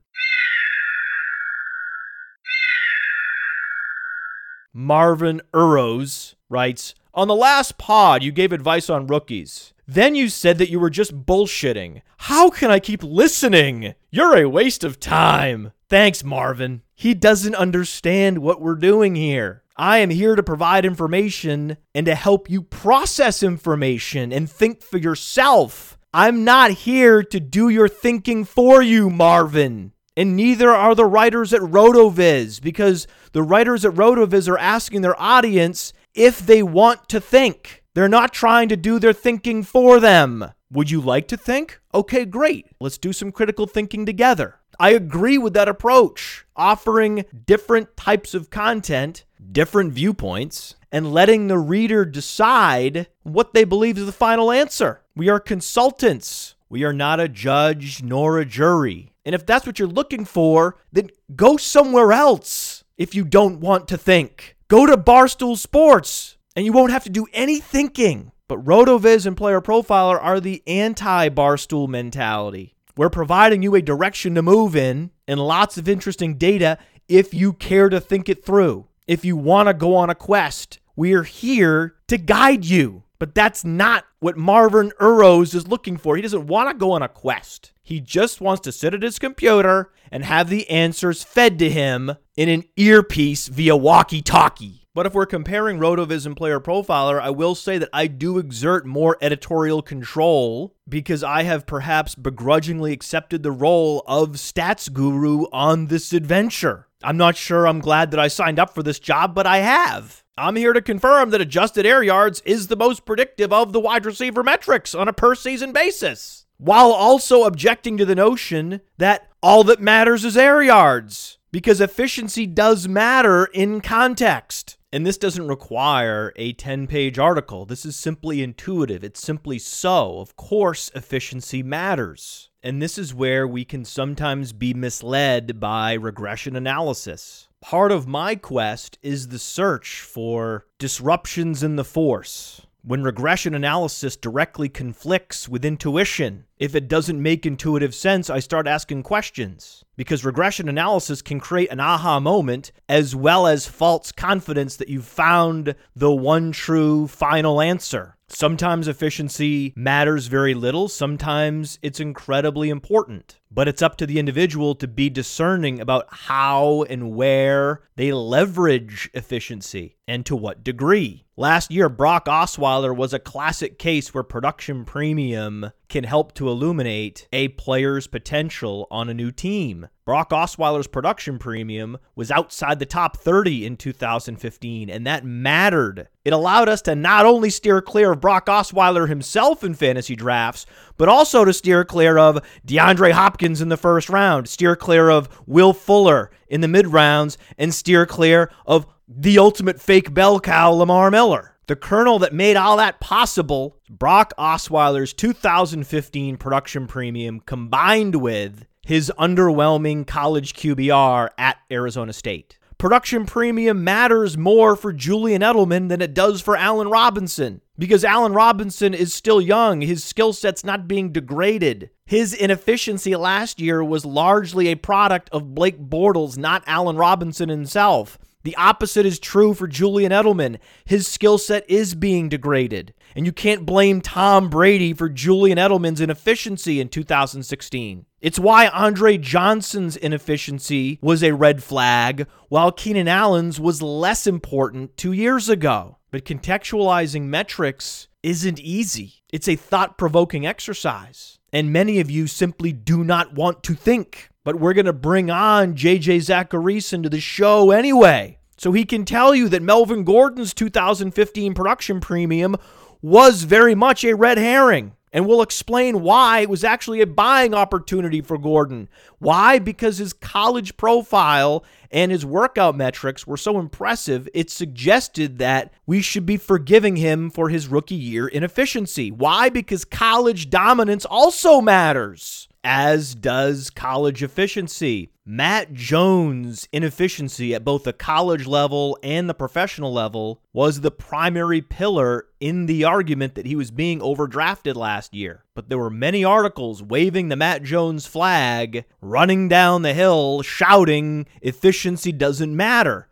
Marvin 4.75 5.39
Urrows 5.53 6.33
writes 6.49 6.95
On 7.13 7.27
the 7.27 7.35
last 7.35 7.77
pod, 7.77 8.23
you 8.23 8.31
gave 8.31 8.51
advice 8.51 8.89
on 8.89 9.05
rookies. 9.05 9.71
Then 9.87 10.15
you 10.15 10.29
said 10.29 10.57
that 10.57 10.71
you 10.71 10.79
were 10.79 10.89
just 10.89 11.25
bullshitting. 11.25 12.01
How 12.17 12.49
can 12.49 12.71
I 12.71 12.79
keep 12.79 13.03
listening? 13.03 13.93
You're 14.09 14.35
a 14.35 14.49
waste 14.49 14.83
of 14.83 14.99
time. 14.99 15.73
Thanks, 15.89 16.23
Marvin. 16.23 16.81
He 16.95 17.13
doesn't 17.13 17.53
understand 17.53 18.39
what 18.39 18.61
we're 18.61 18.75
doing 18.75 19.13
here. 19.13 19.61
I 19.77 19.99
am 19.99 20.09
here 20.09 20.35
to 20.35 20.41
provide 20.41 20.85
information 20.85 21.77
and 21.93 22.07
to 22.07 22.15
help 22.15 22.49
you 22.49 22.63
process 22.63 23.43
information 23.43 24.31
and 24.31 24.49
think 24.49 24.81
for 24.81 24.97
yourself. 24.97 25.99
I'm 26.15 26.43
not 26.43 26.71
here 26.71 27.21
to 27.21 27.39
do 27.39 27.69
your 27.69 27.87
thinking 27.87 28.43
for 28.43 28.81
you, 28.81 29.09
Marvin. 29.09 29.91
And 30.15 30.35
neither 30.35 30.69
are 30.69 30.93
the 30.93 31.05
writers 31.05 31.53
at 31.53 31.61
RotoViz 31.61 32.61
because 32.61 33.07
the 33.31 33.41
writers 33.41 33.83
at 33.83 33.93
RotoViz 33.93 34.47
are 34.47 34.59
asking 34.59 35.01
their 35.01 35.19
audience 35.19 35.91
if 36.13 36.39
they 36.39 36.61
want 36.61 37.09
to 37.09 37.19
think. 37.19 37.83
They're 37.95 38.07
not 38.07 38.33
trying 38.33 38.69
to 38.69 38.77
do 38.77 38.99
their 38.99 39.13
thinking 39.13 39.63
for 39.63 39.99
them. 39.99 40.51
Would 40.71 40.91
you 40.91 41.01
like 41.01 41.27
to 41.29 41.37
think? 41.37 41.79
Okay, 41.93 42.25
great. 42.25 42.67
Let's 42.79 42.97
do 42.97 43.13
some 43.13 43.31
critical 43.31 43.67
thinking 43.67 44.05
together. 44.05 44.59
I 44.79 44.91
agree 44.91 45.37
with 45.37 45.53
that 45.53 45.69
approach, 45.69 46.45
offering 46.55 47.25
different 47.45 47.95
types 47.95 48.33
of 48.33 48.49
content, 48.49 49.25
different 49.51 49.93
viewpoints, 49.93 50.75
and 50.91 51.13
letting 51.13 51.47
the 51.47 51.59
reader 51.59 52.05
decide 52.05 53.07
what 53.21 53.53
they 53.53 53.63
believe 53.63 53.97
is 53.97 54.05
the 54.07 54.11
final 54.11 54.51
answer. 54.51 55.01
We 55.15 55.29
are 55.29 55.39
consultants. 55.39 56.55
We 56.69 56.83
are 56.83 56.93
not 56.93 57.19
a 57.19 57.29
judge 57.29 58.01
nor 58.01 58.39
a 58.39 58.45
jury. 58.45 59.12
And 59.25 59.33
if 59.33 59.45
that's 59.45 59.65
what 59.65 59.79
you're 59.79 59.87
looking 59.87 60.25
for, 60.25 60.77
then 60.91 61.09
go 61.35 61.57
somewhere 61.57 62.11
else 62.11 62.83
if 62.97 63.15
you 63.15 63.23
don't 63.23 63.59
want 63.59 63.87
to 63.89 63.97
think. 63.97 64.55
Go 64.67 64.85
to 64.85 64.97
Barstool 64.97 65.57
Sports 65.57 66.37
and 66.55 66.65
you 66.65 66.73
won't 66.73 66.91
have 66.91 67.03
to 67.05 67.09
do 67.09 67.27
any 67.33 67.59
thinking. 67.59 68.31
But 68.47 68.65
RotoViz 68.65 69.25
and 69.25 69.37
Player 69.37 69.61
Profiler 69.61 70.21
are 70.21 70.39
the 70.39 70.61
anti 70.67 71.29
Barstool 71.29 71.87
mentality. 71.87 72.75
We're 72.95 73.09
providing 73.09 73.63
you 73.63 73.73
a 73.75 73.81
direction 73.81 74.35
to 74.35 74.41
move 74.41 74.75
in 74.75 75.11
and 75.27 75.39
lots 75.39 75.77
of 75.77 75.89
interesting 75.89 76.37
data 76.37 76.77
if 77.07 77.33
you 77.33 77.53
care 77.53 77.89
to 77.89 77.99
think 77.99 78.29
it 78.29 78.45
through. 78.45 78.87
If 79.07 79.25
you 79.25 79.35
want 79.35 79.67
to 79.67 79.73
go 79.73 79.95
on 79.95 80.09
a 80.09 80.15
quest, 80.15 80.79
we 80.95 81.13
are 81.13 81.23
here 81.23 81.95
to 82.07 82.17
guide 82.17 82.65
you. 82.65 83.02
But 83.19 83.35
that's 83.35 83.63
not 83.63 84.05
what 84.19 84.37
Marvin 84.37 84.91
Urros 84.99 85.55
is 85.55 85.67
looking 85.67 85.97
for. 85.97 86.15
He 86.15 86.21
doesn't 86.21 86.47
want 86.47 86.69
to 86.69 86.75
go 86.77 86.91
on 86.91 87.01
a 87.01 87.07
quest. 87.07 87.71
He 87.81 87.99
just 87.99 88.41
wants 88.41 88.61
to 88.61 88.71
sit 88.71 88.93
at 88.93 89.03
his 89.03 89.19
computer 89.19 89.91
and 90.11 90.23
have 90.23 90.49
the 90.49 90.69
answers 90.69 91.23
fed 91.23 91.59
to 91.59 91.69
him 91.69 92.11
in 92.35 92.49
an 92.49 92.63
earpiece 92.75 93.47
via 93.47 93.75
walkie 93.75 94.21
talkie. 94.21 94.83
But 94.95 95.07
if 95.07 95.15
we're 95.15 95.25
comparing 95.25 95.79
Rotoviz 95.79 96.27
and 96.27 96.37
Player 96.37 96.59
Profiler, 96.59 97.19
I 97.19 97.31
will 97.31 97.55
say 97.55 97.79
that 97.79 97.89
I 97.91 98.05
do 98.05 98.37
exert 98.37 98.85
more 98.85 99.17
editorial 99.21 99.81
control 99.81 100.75
because 100.87 101.23
I 101.23 101.43
have 101.43 101.65
perhaps 101.65 102.13
begrudgingly 102.13 102.93
accepted 102.93 103.41
the 103.41 103.51
role 103.51 104.03
of 104.05 104.33
stats 104.33 104.91
guru 104.93 105.45
on 105.51 105.87
this 105.87 106.13
adventure. 106.13 106.87
I'm 107.01 107.17
not 107.17 107.35
sure 107.35 107.67
I'm 107.67 107.79
glad 107.79 108.11
that 108.11 108.19
I 108.19 108.27
signed 108.27 108.59
up 108.59 108.75
for 108.75 108.83
this 108.83 108.99
job, 108.99 109.33
but 109.33 109.47
I 109.47 109.57
have. 109.57 110.22
I'm 110.35 110.55
here 110.55 110.73
to 110.73 110.81
confirm 110.81 111.29
that 111.29 111.41
adjusted 111.41 111.85
air 111.85 112.01
yards 112.01 112.41
is 112.43 112.65
the 112.65 112.75
most 112.75 113.05
predictive 113.05 113.53
of 113.53 113.71
the 113.71 113.79
wide 113.79 114.03
receiver 114.03 114.41
metrics 114.41 114.95
on 114.95 115.07
a 115.07 115.13
per 115.13 115.35
season 115.35 115.71
basis, 115.71 116.47
while 116.57 116.91
also 116.91 117.43
objecting 117.43 117.97
to 117.97 118.05
the 118.05 118.15
notion 118.15 118.81
that 118.97 119.29
all 119.43 119.63
that 119.65 119.79
matters 119.79 120.25
is 120.25 120.35
air 120.35 120.63
yards 120.63 121.37
because 121.51 121.79
efficiency 121.79 122.47
does 122.47 122.87
matter 122.87 123.45
in 123.53 123.79
context. 123.79 124.77
And 124.91 125.05
this 125.05 125.19
doesn't 125.19 125.47
require 125.47 126.33
a 126.35 126.53
10 126.53 126.87
page 126.87 127.19
article. 127.19 127.65
This 127.65 127.85
is 127.85 127.95
simply 127.95 128.41
intuitive. 128.41 129.03
It's 129.03 129.21
simply 129.21 129.59
so. 129.59 130.19
Of 130.19 130.35
course, 130.35 130.89
efficiency 130.95 131.61
matters. 131.61 132.49
And 132.63 132.81
this 132.81 132.97
is 132.97 133.13
where 133.13 133.47
we 133.47 133.65
can 133.65 133.85
sometimes 133.85 134.51
be 134.51 134.73
misled 134.73 135.59
by 135.59 135.93
regression 135.93 136.55
analysis. 136.55 137.49
Part 137.63 137.93
of 137.93 138.09
my 138.09 138.35
quest 138.35 138.99
is 139.01 139.29
the 139.29 139.39
search 139.39 140.01
for 140.01 140.65
disruptions 140.79 141.63
in 141.63 141.77
the 141.77 141.85
force. 141.85 142.67
When 142.81 143.03
regression 143.03 143.55
analysis 143.55 144.17
directly 144.17 144.67
conflicts 144.67 145.47
with 145.47 145.63
intuition, 145.63 146.43
if 146.59 146.75
it 146.75 146.89
doesn't 146.89 147.21
make 147.21 147.45
intuitive 147.45 147.95
sense, 147.95 148.29
I 148.29 148.39
start 148.39 148.67
asking 148.67 149.03
questions. 149.03 149.85
Because 149.95 150.25
regression 150.25 150.67
analysis 150.67 151.21
can 151.21 151.39
create 151.39 151.71
an 151.71 151.79
aha 151.79 152.19
moment 152.19 152.73
as 152.89 153.15
well 153.15 153.47
as 153.47 153.65
false 153.65 154.11
confidence 154.11 154.75
that 154.75 154.89
you've 154.89 155.05
found 155.05 155.73
the 155.95 156.11
one 156.11 156.51
true 156.51 157.07
final 157.07 157.61
answer. 157.61 158.12
Sometimes 158.35 158.87
efficiency 158.87 159.73
matters 159.75 160.25
very 160.25 160.55
little, 160.55 160.87
sometimes 160.87 161.77
it's 161.83 161.99
incredibly 161.99 162.71
important. 162.71 163.39
But 163.51 163.67
it's 163.67 163.83
up 163.83 163.95
to 163.97 164.07
the 164.07 164.17
individual 164.17 164.73
to 164.75 164.87
be 164.87 165.11
discerning 165.11 165.79
about 165.79 166.07
how 166.09 166.83
and 166.89 167.15
where 167.15 167.83
they 167.95 168.11
leverage 168.11 169.11
efficiency 169.13 169.97
and 170.07 170.25
to 170.25 170.35
what 170.35 170.63
degree. 170.63 171.23
Last 171.35 171.71
year, 171.71 171.89
Brock 171.89 172.25
Osweiler 172.25 172.95
was 172.95 173.11
a 173.11 173.19
classic 173.19 173.79
case 173.79 174.13
where 174.13 174.23
production 174.23 174.85
premium 174.85 175.71
can 175.89 176.03
help 176.03 176.33
to 176.35 176.47
illuminate 176.47 177.27
a 177.33 177.47
player's 177.49 178.05
potential 178.05 178.87
on 178.91 179.09
a 179.09 179.15
new 179.15 179.31
team. 179.31 179.87
Brock 180.05 180.29
Osweiler's 180.29 180.85
production 180.85 181.39
premium 181.39 181.97
was 182.15 182.29
outside 182.29 182.77
the 182.77 182.85
top 182.85 183.17
30 183.17 183.65
in 183.65 183.77
2015, 183.77 184.89
and 184.89 185.07
that 185.07 185.25
mattered. 185.25 186.07
It 186.23 186.33
allowed 186.33 186.69
us 186.69 186.83
to 186.83 186.93
not 186.93 187.25
only 187.25 187.49
steer 187.49 187.81
clear 187.81 188.11
of 188.11 188.21
Brock 188.21 188.45
Osweiler 188.45 189.07
himself 189.07 189.63
in 189.63 189.73
fantasy 189.73 190.15
drafts, 190.15 190.67
but 190.97 191.09
also 191.09 191.45
to 191.45 191.53
steer 191.53 191.83
clear 191.83 192.17
of 192.17 192.45
DeAndre 192.67 193.11
Hopkins 193.13 193.61
in 193.61 193.69
the 193.69 193.77
first 193.77 194.09
round, 194.09 194.47
steer 194.49 194.75
clear 194.75 195.09
of 195.09 195.29
Will 195.47 195.73
Fuller 195.73 196.29
in 196.47 196.61
the 196.61 196.67
mid 196.67 196.87
rounds, 196.87 197.37
and 197.57 197.73
steer 197.73 198.05
clear 198.05 198.51
of 198.67 198.85
the 199.15 199.37
ultimate 199.37 199.79
fake 199.79 200.13
bell 200.13 200.39
cow, 200.39 200.71
Lamar 200.71 201.11
Miller. 201.11 201.55
The 201.67 201.75
kernel 201.75 202.19
that 202.19 202.33
made 202.33 202.57
all 202.57 202.77
that 202.77 202.99
possible, 202.99 203.77
Brock 203.89 204.33
Osweiler's 204.37 205.13
2015 205.13 206.37
production 206.37 206.87
premium 206.87 207.39
combined 207.39 208.15
with 208.15 208.65
his 208.85 209.11
underwhelming 209.17 210.05
college 210.05 210.53
QBR 210.53 211.29
at 211.37 211.57
Arizona 211.71 212.11
State. 212.11 212.57
Production 212.77 213.25
premium 213.25 213.83
matters 213.83 214.37
more 214.37 214.75
for 214.75 214.91
Julian 214.91 215.41
Edelman 215.41 215.87
than 215.87 216.01
it 216.01 216.13
does 216.13 216.41
for 216.41 216.57
Allen 216.57 216.89
Robinson 216.89 217.61
because 217.77 218.03
Allen 218.03 218.33
Robinson 218.33 218.93
is 218.93 219.13
still 219.13 219.39
young. 219.39 219.79
His 219.79 220.03
skill 220.03 220.33
set's 220.33 220.65
not 220.65 220.87
being 220.87 221.13
degraded. 221.13 221.91
His 222.05 222.33
inefficiency 222.33 223.15
last 223.15 223.61
year 223.61 223.81
was 223.81 224.05
largely 224.05 224.67
a 224.67 224.75
product 224.75 225.29
of 225.31 225.55
Blake 225.55 225.79
Bortles, 225.79 226.37
not 226.37 226.63
Allen 226.67 226.97
Robinson 226.97 227.47
himself. 227.47 228.17
The 228.43 228.55
opposite 228.57 229.05
is 229.05 229.19
true 229.19 229.53
for 229.53 229.67
Julian 229.67 230.11
Edelman. 230.11 230.59
His 230.85 231.07
skill 231.07 231.37
set 231.37 231.69
is 231.69 231.95
being 231.95 232.27
degraded. 232.27 232.93
And 233.15 233.25
you 233.25 233.31
can't 233.31 233.65
blame 233.65 234.01
Tom 234.01 234.49
Brady 234.49 234.93
for 234.93 235.07
Julian 235.07 235.57
Edelman's 235.57 236.01
inefficiency 236.01 236.81
in 236.81 236.89
2016. 236.89 238.05
It's 238.19 238.39
why 238.39 238.67
Andre 238.67 239.17
Johnson's 239.17 239.95
inefficiency 239.95 240.99
was 241.01 241.23
a 241.23 241.33
red 241.33 241.63
flag, 241.63 242.27
while 242.49 242.71
Keenan 242.71 243.07
Allen's 243.07 243.59
was 243.59 243.81
less 243.81 244.27
important 244.27 244.97
two 244.97 245.13
years 245.13 245.47
ago. 245.47 245.97
But 246.11 246.25
contextualizing 246.25 247.23
metrics 247.23 248.07
isn't 248.21 248.59
easy, 248.59 249.23
it's 249.31 249.47
a 249.47 249.55
thought 249.55 249.97
provoking 249.97 250.45
exercise. 250.45 251.39
And 251.51 251.71
many 251.71 251.99
of 251.99 252.09
you 252.09 252.27
simply 252.27 252.71
do 252.71 253.03
not 253.03 253.33
want 253.33 253.63
to 253.63 253.73
think 253.73 254.29
but 254.43 254.59
we're 254.59 254.73
going 254.73 254.85
to 254.85 254.93
bring 254.93 255.31
on 255.31 255.75
JJ 255.75 256.17
Zachariason 256.17 257.03
to 257.03 257.09
the 257.09 257.19
show 257.19 257.71
anyway. 257.71 258.37
So 258.57 258.71
he 258.71 258.85
can 258.85 259.05
tell 259.05 259.33
you 259.33 259.49
that 259.49 259.61
Melvin 259.61 260.03
Gordon's 260.03 260.53
2015 260.53 261.53
production 261.53 261.99
premium 261.99 262.55
was 263.01 263.43
very 263.43 263.75
much 263.75 264.03
a 264.03 264.15
red 264.15 264.37
herring. 264.37 264.93
And 265.11 265.27
we'll 265.27 265.43
explain 265.43 266.01
why 266.01 266.39
it 266.39 266.49
was 266.49 266.63
actually 266.63 266.99
a 266.99 267.05
buying 267.05 267.53
opportunity 267.53 268.19
for 268.21 268.37
Gordon. 268.37 268.89
Why? 269.19 269.59
Because 269.59 269.99
his 269.99 270.11
college 270.11 270.75
profile 270.75 271.63
and 271.91 272.11
his 272.11 272.25
workout 272.25 272.75
metrics 272.75 273.27
were 273.27 273.37
so 273.37 273.59
impressive, 273.59 274.27
it 274.33 274.49
suggested 274.49 275.37
that 275.37 275.71
we 275.85 276.01
should 276.01 276.25
be 276.25 276.37
forgiving 276.37 276.95
him 276.95 277.29
for 277.29 277.49
his 277.49 277.67
rookie 277.67 277.93
year 277.93 278.27
inefficiency. 278.27 279.11
Why? 279.11 279.49
Because 279.49 279.85
college 279.85 280.49
dominance 280.49 281.05
also 281.05 281.61
matters 281.61 282.47
as 282.63 283.15
does 283.15 283.69
college 283.69 284.23
efficiency. 284.23 285.09
Matt 285.25 285.73
Jones' 285.73 286.67
inefficiency 286.73 287.55
at 287.55 287.63
both 287.63 287.83
the 287.83 287.93
college 287.93 288.45
level 288.45 288.97
and 289.01 289.29
the 289.29 289.33
professional 289.33 289.93
level 289.93 290.41
was 290.51 290.81
the 290.81 290.91
primary 290.91 291.61
pillar 291.61 292.25
in 292.41 292.65
the 292.65 292.83
argument 292.83 293.35
that 293.35 293.45
he 293.45 293.55
was 293.55 293.71
being 293.71 293.99
overdrafted 293.99 294.75
last 294.75 295.13
year. 295.13 295.45
But 295.55 295.69
there 295.69 295.77
were 295.77 295.89
many 295.89 296.25
articles 296.25 296.83
waving 296.83 297.29
the 297.29 297.37
Matt 297.37 297.63
Jones 297.63 298.05
flag, 298.05 298.83
running 298.99 299.47
down 299.47 299.81
the 299.81 299.93
hill, 299.93 300.41
shouting, 300.41 301.25
efficiency 301.41 302.11
doesn't 302.11 302.55
matter. 302.55 303.07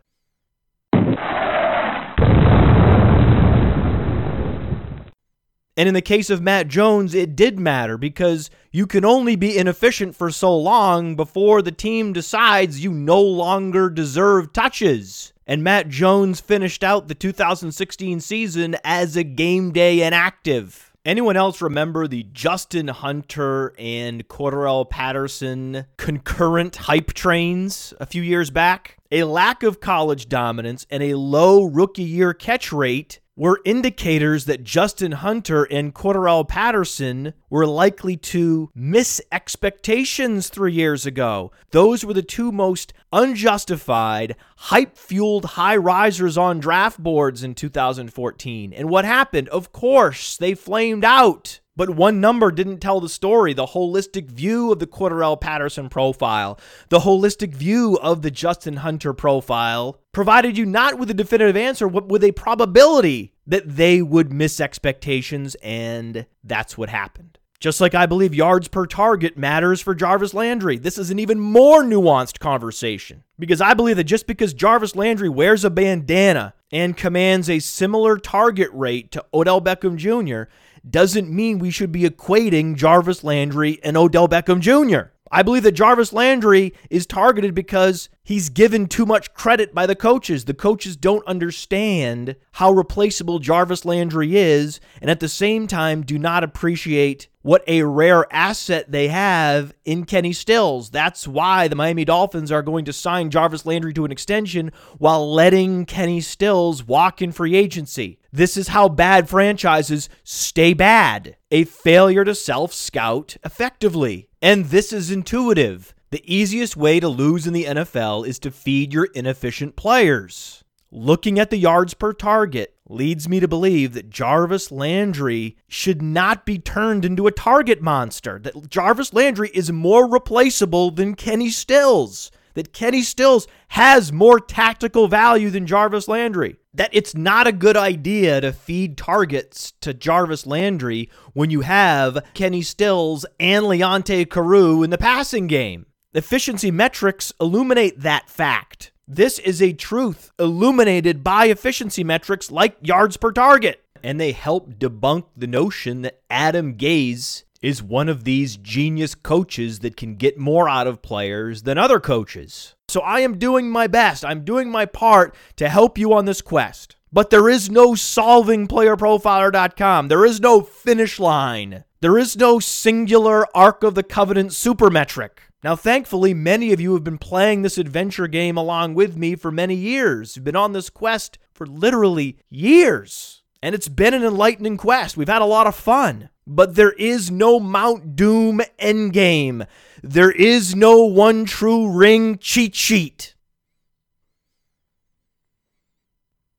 And 5.76 5.88
in 5.88 5.94
the 5.94 6.02
case 6.02 6.28
of 6.28 6.42
Matt 6.42 6.68
Jones, 6.68 7.14
it 7.14 7.34
did 7.34 7.58
matter 7.58 7.96
because 7.96 8.50
you 8.70 8.86
can 8.86 9.04
only 9.04 9.36
be 9.36 9.56
inefficient 9.56 10.14
for 10.14 10.30
so 10.30 10.54
long 10.54 11.16
before 11.16 11.62
the 11.62 11.72
team 11.72 12.12
decides 12.12 12.84
you 12.84 12.92
no 12.92 13.20
longer 13.20 13.88
deserve 13.88 14.52
touches. 14.52 15.32
And 15.46 15.64
Matt 15.64 15.88
Jones 15.88 16.40
finished 16.40 16.84
out 16.84 17.08
the 17.08 17.14
2016 17.14 18.20
season 18.20 18.76
as 18.84 19.16
a 19.16 19.24
game 19.24 19.72
day 19.72 20.02
inactive. 20.02 20.92
Anyone 21.04 21.36
else 21.36 21.60
remember 21.60 22.06
the 22.06 22.28
Justin 22.32 22.86
Hunter 22.86 23.74
and 23.76 24.28
Cordarrelle 24.28 24.88
Patterson 24.88 25.86
concurrent 25.96 26.76
hype 26.76 27.12
trains 27.12 27.92
a 27.98 28.06
few 28.06 28.22
years 28.22 28.50
back? 28.50 28.98
A 29.10 29.24
lack 29.24 29.64
of 29.64 29.80
college 29.80 30.28
dominance 30.28 30.86
and 30.90 31.02
a 31.02 31.14
low 31.14 31.64
rookie 31.64 32.04
year 32.04 32.32
catch 32.32 32.72
rate 32.72 33.18
were 33.36 33.60
indicators 33.64 34.44
that 34.44 34.62
Justin 34.62 35.12
Hunter 35.12 35.64
and 35.64 35.94
Cordarrelle 35.94 36.46
Patterson 36.46 37.32
were 37.48 37.66
likely 37.66 38.16
to 38.16 38.70
miss 38.74 39.20
expectations 39.32 40.48
three 40.48 40.72
years 40.72 41.06
ago. 41.06 41.50
Those 41.70 42.04
were 42.04 42.14
the 42.14 42.22
two 42.22 42.52
most 42.52 42.92
unjustified, 43.12 44.36
hype 44.56 44.96
fueled 44.96 45.44
high 45.46 45.76
risers 45.76 46.36
on 46.36 46.60
draft 46.60 47.02
boards 47.02 47.42
in 47.42 47.54
2014. 47.54 48.72
And 48.72 48.90
what 48.90 49.04
happened? 49.04 49.48
Of 49.48 49.72
course, 49.72 50.36
they 50.36 50.54
flamed 50.54 51.04
out. 51.04 51.60
But 51.74 51.90
one 51.90 52.20
number 52.20 52.50
didn't 52.50 52.80
tell 52.80 53.00
the 53.00 53.08
story. 53.08 53.54
The 53.54 53.66
holistic 53.66 54.26
view 54.26 54.72
of 54.72 54.78
the 54.78 54.86
Cordarrelle 54.86 55.40
Patterson 55.40 55.88
profile, 55.88 56.58
the 56.90 57.00
holistic 57.00 57.54
view 57.54 57.98
of 58.02 58.20
the 58.22 58.30
Justin 58.30 58.78
Hunter 58.78 59.14
profile, 59.14 59.98
provided 60.12 60.58
you 60.58 60.66
not 60.66 60.98
with 60.98 61.10
a 61.10 61.14
definitive 61.14 61.56
answer, 61.56 61.88
but 61.88 62.08
with 62.08 62.24
a 62.24 62.32
probability 62.32 63.32
that 63.46 63.76
they 63.76 64.02
would 64.02 64.32
miss 64.32 64.60
expectations, 64.60 65.54
and 65.62 66.26
that's 66.44 66.76
what 66.76 66.90
happened. 66.90 67.38
Just 67.58 67.80
like 67.80 67.94
I 67.94 68.06
believe 68.06 68.34
yards 68.34 68.66
per 68.66 68.86
target 68.86 69.38
matters 69.38 69.80
for 69.80 69.94
Jarvis 69.94 70.34
Landry, 70.34 70.78
this 70.78 70.98
is 70.98 71.10
an 71.10 71.20
even 71.20 71.38
more 71.38 71.84
nuanced 71.84 72.40
conversation. 72.40 73.22
Because 73.38 73.60
I 73.60 73.72
believe 73.72 73.96
that 73.96 74.04
just 74.04 74.26
because 74.26 74.52
Jarvis 74.52 74.96
Landry 74.96 75.28
wears 75.28 75.64
a 75.64 75.70
bandana 75.70 76.54
and 76.72 76.96
commands 76.96 77.48
a 77.48 77.60
similar 77.60 78.18
target 78.18 78.68
rate 78.72 79.12
to 79.12 79.24
Odell 79.32 79.60
Beckham 79.60 79.96
Jr., 79.96 80.50
doesn't 80.88 81.30
mean 81.30 81.58
we 81.58 81.70
should 81.70 81.92
be 81.92 82.02
equating 82.02 82.74
Jarvis 82.74 83.22
Landry 83.22 83.78
and 83.82 83.96
Odell 83.96 84.28
Beckham 84.28 84.60
Jr. 84.60 85.12
I 85.34 85.42
believe 85.42 85.62
that 85.62 85.72
Jarvis 85.72 86.12
Landry 86.12 86.74
is 86.90 87.06
targeted 87.06 87.54
because 87.54 88.10
he's 88.22 88.50
given 88.50 88.86
too 88.86 89.06
much 89.06 89.32
credit 89.32 89.74
by 89.74 89.86
the 89.86 89.96
coaches. 89.96 90.44
The 90.44 90.52
coaches 90.52 90.94
don't 90.94 91.26
understand 91.26 92.36
how 92.52 92.70
replaceable 92.70 93.38
Jarvis 93.38 93.86
Landry 93.86 94.36
is, 94.36 94.78
and 95.00 95.10
at 95.10 95.20
the 95.20 95.28
same 95.28 95.66
time, 95.66 96.02
do 96.02 96.18
not 96.18 96.44
appreciate 96.44 97.28
what 97.42 97.64
a 97.66 97.82
rare 97.82 98.32
asset 98.32 98.90
they 98.90 99.08
have 99.08 99.74
in 99.84 100.04
Kenny 100.04 100.32
Stills. 100.32 100.90
That's 100.90 101.26
why 101.26 101.68
the 101.68 101.76
Miami 101.76 102.04
Dolphins 102.04 102.52
are 102.52 102.62
going 102.62 102.84
to 102.84 102.92
sign 102.92 103.30
Jarvis 103.30 103.66
Landry 103.66 103.92
to 103.94 104.04
an 104.04 104.12
extension 104.12 104.72
while 104.98 105.32
letting 105.32 105.84
Kenny 105.84 106.20
Stills 106.20 106.84
walk 106.84 107.20
in 107.20 107.32
free 107.32 107.56
agency. 107.56 108.18
This 108.32 108.56
is 108.56 108.68
how 108.68 108.88
bad 108.88 109.28
franchises 109.28 110.08
stay 110.24 110.72
bad. 110.72 111.36
A 111.50 111.64
failure 111.64 112.24
to 112.24 112.34
self 112.34 112.72
scout 112.72 113.36
effectively. 113.44 114.28
And 114.40 114.66
this 114.66 114.92
is 114.92 115.10
intuitive. 115.10 115.94
The 116.10 116.22
easiest 116.32 116.76
way 116.76 117.00
to 117.00 117.08
lose 117.08 117.46
in 117.46 117.52
the 117.52 117.64
NFL 117.64 118.26
is 118.26 118.38
to 118.40 118.50
feed 118.50 118.92
your 118.92 119.06
inefficient 119.14 119.76
players. 119.76 120.62
Looking 120.90 121.38
at 121.38 121.50
the 121.50 121.56
yards 121.56 121.94
per 121.94 122.12
target 122.12 122.74
leads 122.92 123.28
me 123.28 123.40
to 123.40 123.48
believe 123.48 123.94
that 123.94 124.10
Jarvis 124.10 124.70
Landry 124.70 125.56
should 125.68 126.02
not 126.02 126.44
be 126.44 126.58
turned 126.58 127.04
into 127.04 127.26
a 127.26 127.32
target 127.32 127.80
monster, 127.82 128.38
that 128.38 128.70
Jarvis 128.70 129.12
Landry 129.12 129.50
is 129.54 129.72
more 129.72 130.10
replaceable 130.10 130.90
than 130.90 131.14
Kenny 131.14 131.50
Stills 131.50 132.30
that 132.54 132.72
Kenny 132.72 133.02
Stills 133.02 133.46
has 133.68 134.12
more 134.12 134.38
tactical 134.38 135.08
value 135.08 135.50
than 135.50 135.66
Jarvis 135.66 136.08
Landry. 136.08 136.56
That 136.74 136.90
it's 136.92 137.14
not 137.14 137.46
a 137.46 137.52
good 137.52 137.76
idea 137.76 138.40
to 138.40 138.52
feed 138.52 138.96
targets 138.96 139.72
to 139.80 139.92
Jarvis 139.92 140.46
Landry 140.46 141.10
when 141.34 141.50
you 141.50 141.60
have 141.62 142.24
Kenny 142.34 142.62
Stills 142.62 143.26
and 143.38 143.66
Leonte 143.66 144.28
Carroo 144.28 144.82
in 144.82 144.90
the 144.90 144.98
passing 144.98 145.46
game. 145.46 145.86
Efficiency 146.14 146.70
metrics 146.70 147.32
illuminate 147.40 148.00
that 148.00 148.28
fact. 148.28 148.91
This 149.08 149.40
is 149.40 149.60
a 149.60 149.72
truth 149.72 150.30
illuminated 150.38 151.24
by 151.24 151.46
efficiency 151.46 152.04
metrics 152.04 152.52
like 152.52 152.76
yards 152.80 153.16
per 153.16 153.32
target. 153.32 153.82
And 154.02 154.20
they 154.20 154.30
help 154.30 154.74
debunk 154.74 155.24
the 155.36 155.48
notion 155.48 156.02
that 156.02 156.20
Adam 156.30 156.74
Gase 156.76 157.42
is 157.60 157.82
one 157.82 158.08
of 158.08 158.24
these 158.24 158.56
genius 158.56 159.14
coaches 159.16 159.80
that 159.80 159.96
can 159.96 160.14
get 160.14 160.38
more 160.38 160.68
out 160.68 160.86
of 160.86 161.02
players 161.02 161.62
than 161.62 161.78
other 161.78 161.98
coaches. 161.98 162.74
So 162.88 163.00
I 163.00 163.20
am 163.20 163.38
doing 163.38 163.70
my 163.70 163.88
best. 163.88 164.24
I'm 164.24 164.44
doing 164.44 164.70
my 164.70 164.86
part 164.86 165.34
to 165.56 165.68
help 165.68 165.98
you 165.98 166.12
on 166.12 166.24
this 166.24 166.40
quest. 166.40 166.96
But 167.12 167.30
there 167.30 167.48
is 167.48 167.70
no 167.70 167.94
solving 167.94 168.68
playerprofiler.com. 168.68 170.08
There 170.08 170.24
is 170.24 170.40
no 170.40 170.60
finish 170.62 171.18
line. 171.18 171.84
There 172.00 172.18
is 172.18 172.36
no 172.36 172.58
singular 172.60 173.46
Ark 173.56 173.82
of 173.82 173.94
the 173.94 174.02
Covenant 174.02 174.50
supermetric. 174.50 175.30
Now, 175.62 175.76
thankfully, 175.76 176.34
many 176.34 176.72
of 176.72 176.80
you 176.80 176.94
have 176.94 177.04
been 177.04 177.18
playing 177.18 177.62
this 177.62 177.78
adventure 177.78 178.26
game 178.26 178.56
along 178.56 178.94
with 178.94 179.16
me 179.16 179.36
for 179.36 179.52
many 179.52 179.76
years. 179.76 180.34
You've 180.34 180.44
been 180.44 180.56
on 180.56 180.72
this 180.72 180.90
quest 180.90 181.38
for 181.52 181.66
literally 181.66 182.38
years. 182.50 183.42
And 183.62 183.74
it's 183.74 183.88
been 183.88 184.12
an 184.12 184.24
enlightening 184.24 184.76
quest. 184.76 185.16
We've 185.16 185.28
had 185.28 185.40
a 185.40 185.46
lot 185.46 185.68
of 185.68 185.76
fun. 185.76 186.30
But 186.44 186.74
there 186.74 186.90
is 186.92 187.30
no 187.30 187.60
Mount 187.60 188.16
Doom 188.16 188.60
endgame. 188.80 189.64
There 190.02 190.32
is 190.32 190.74
no 190.74 191.04
one 191.04 191.44
true 191.44 191.88
ring 191.88 192.38
cheat 192.38 192.74
sheet. 192.74 193.36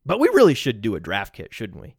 But 0.05 0.21
we 0.21 0.29
really 0.29 0.53
should 0.53 0.81
do 0.81 0.95
a 0.95 1.01
draft 1.01 1.33
kit, 1.33 1.53
shouldn't 1.53 1.81
we? 1.81 1.97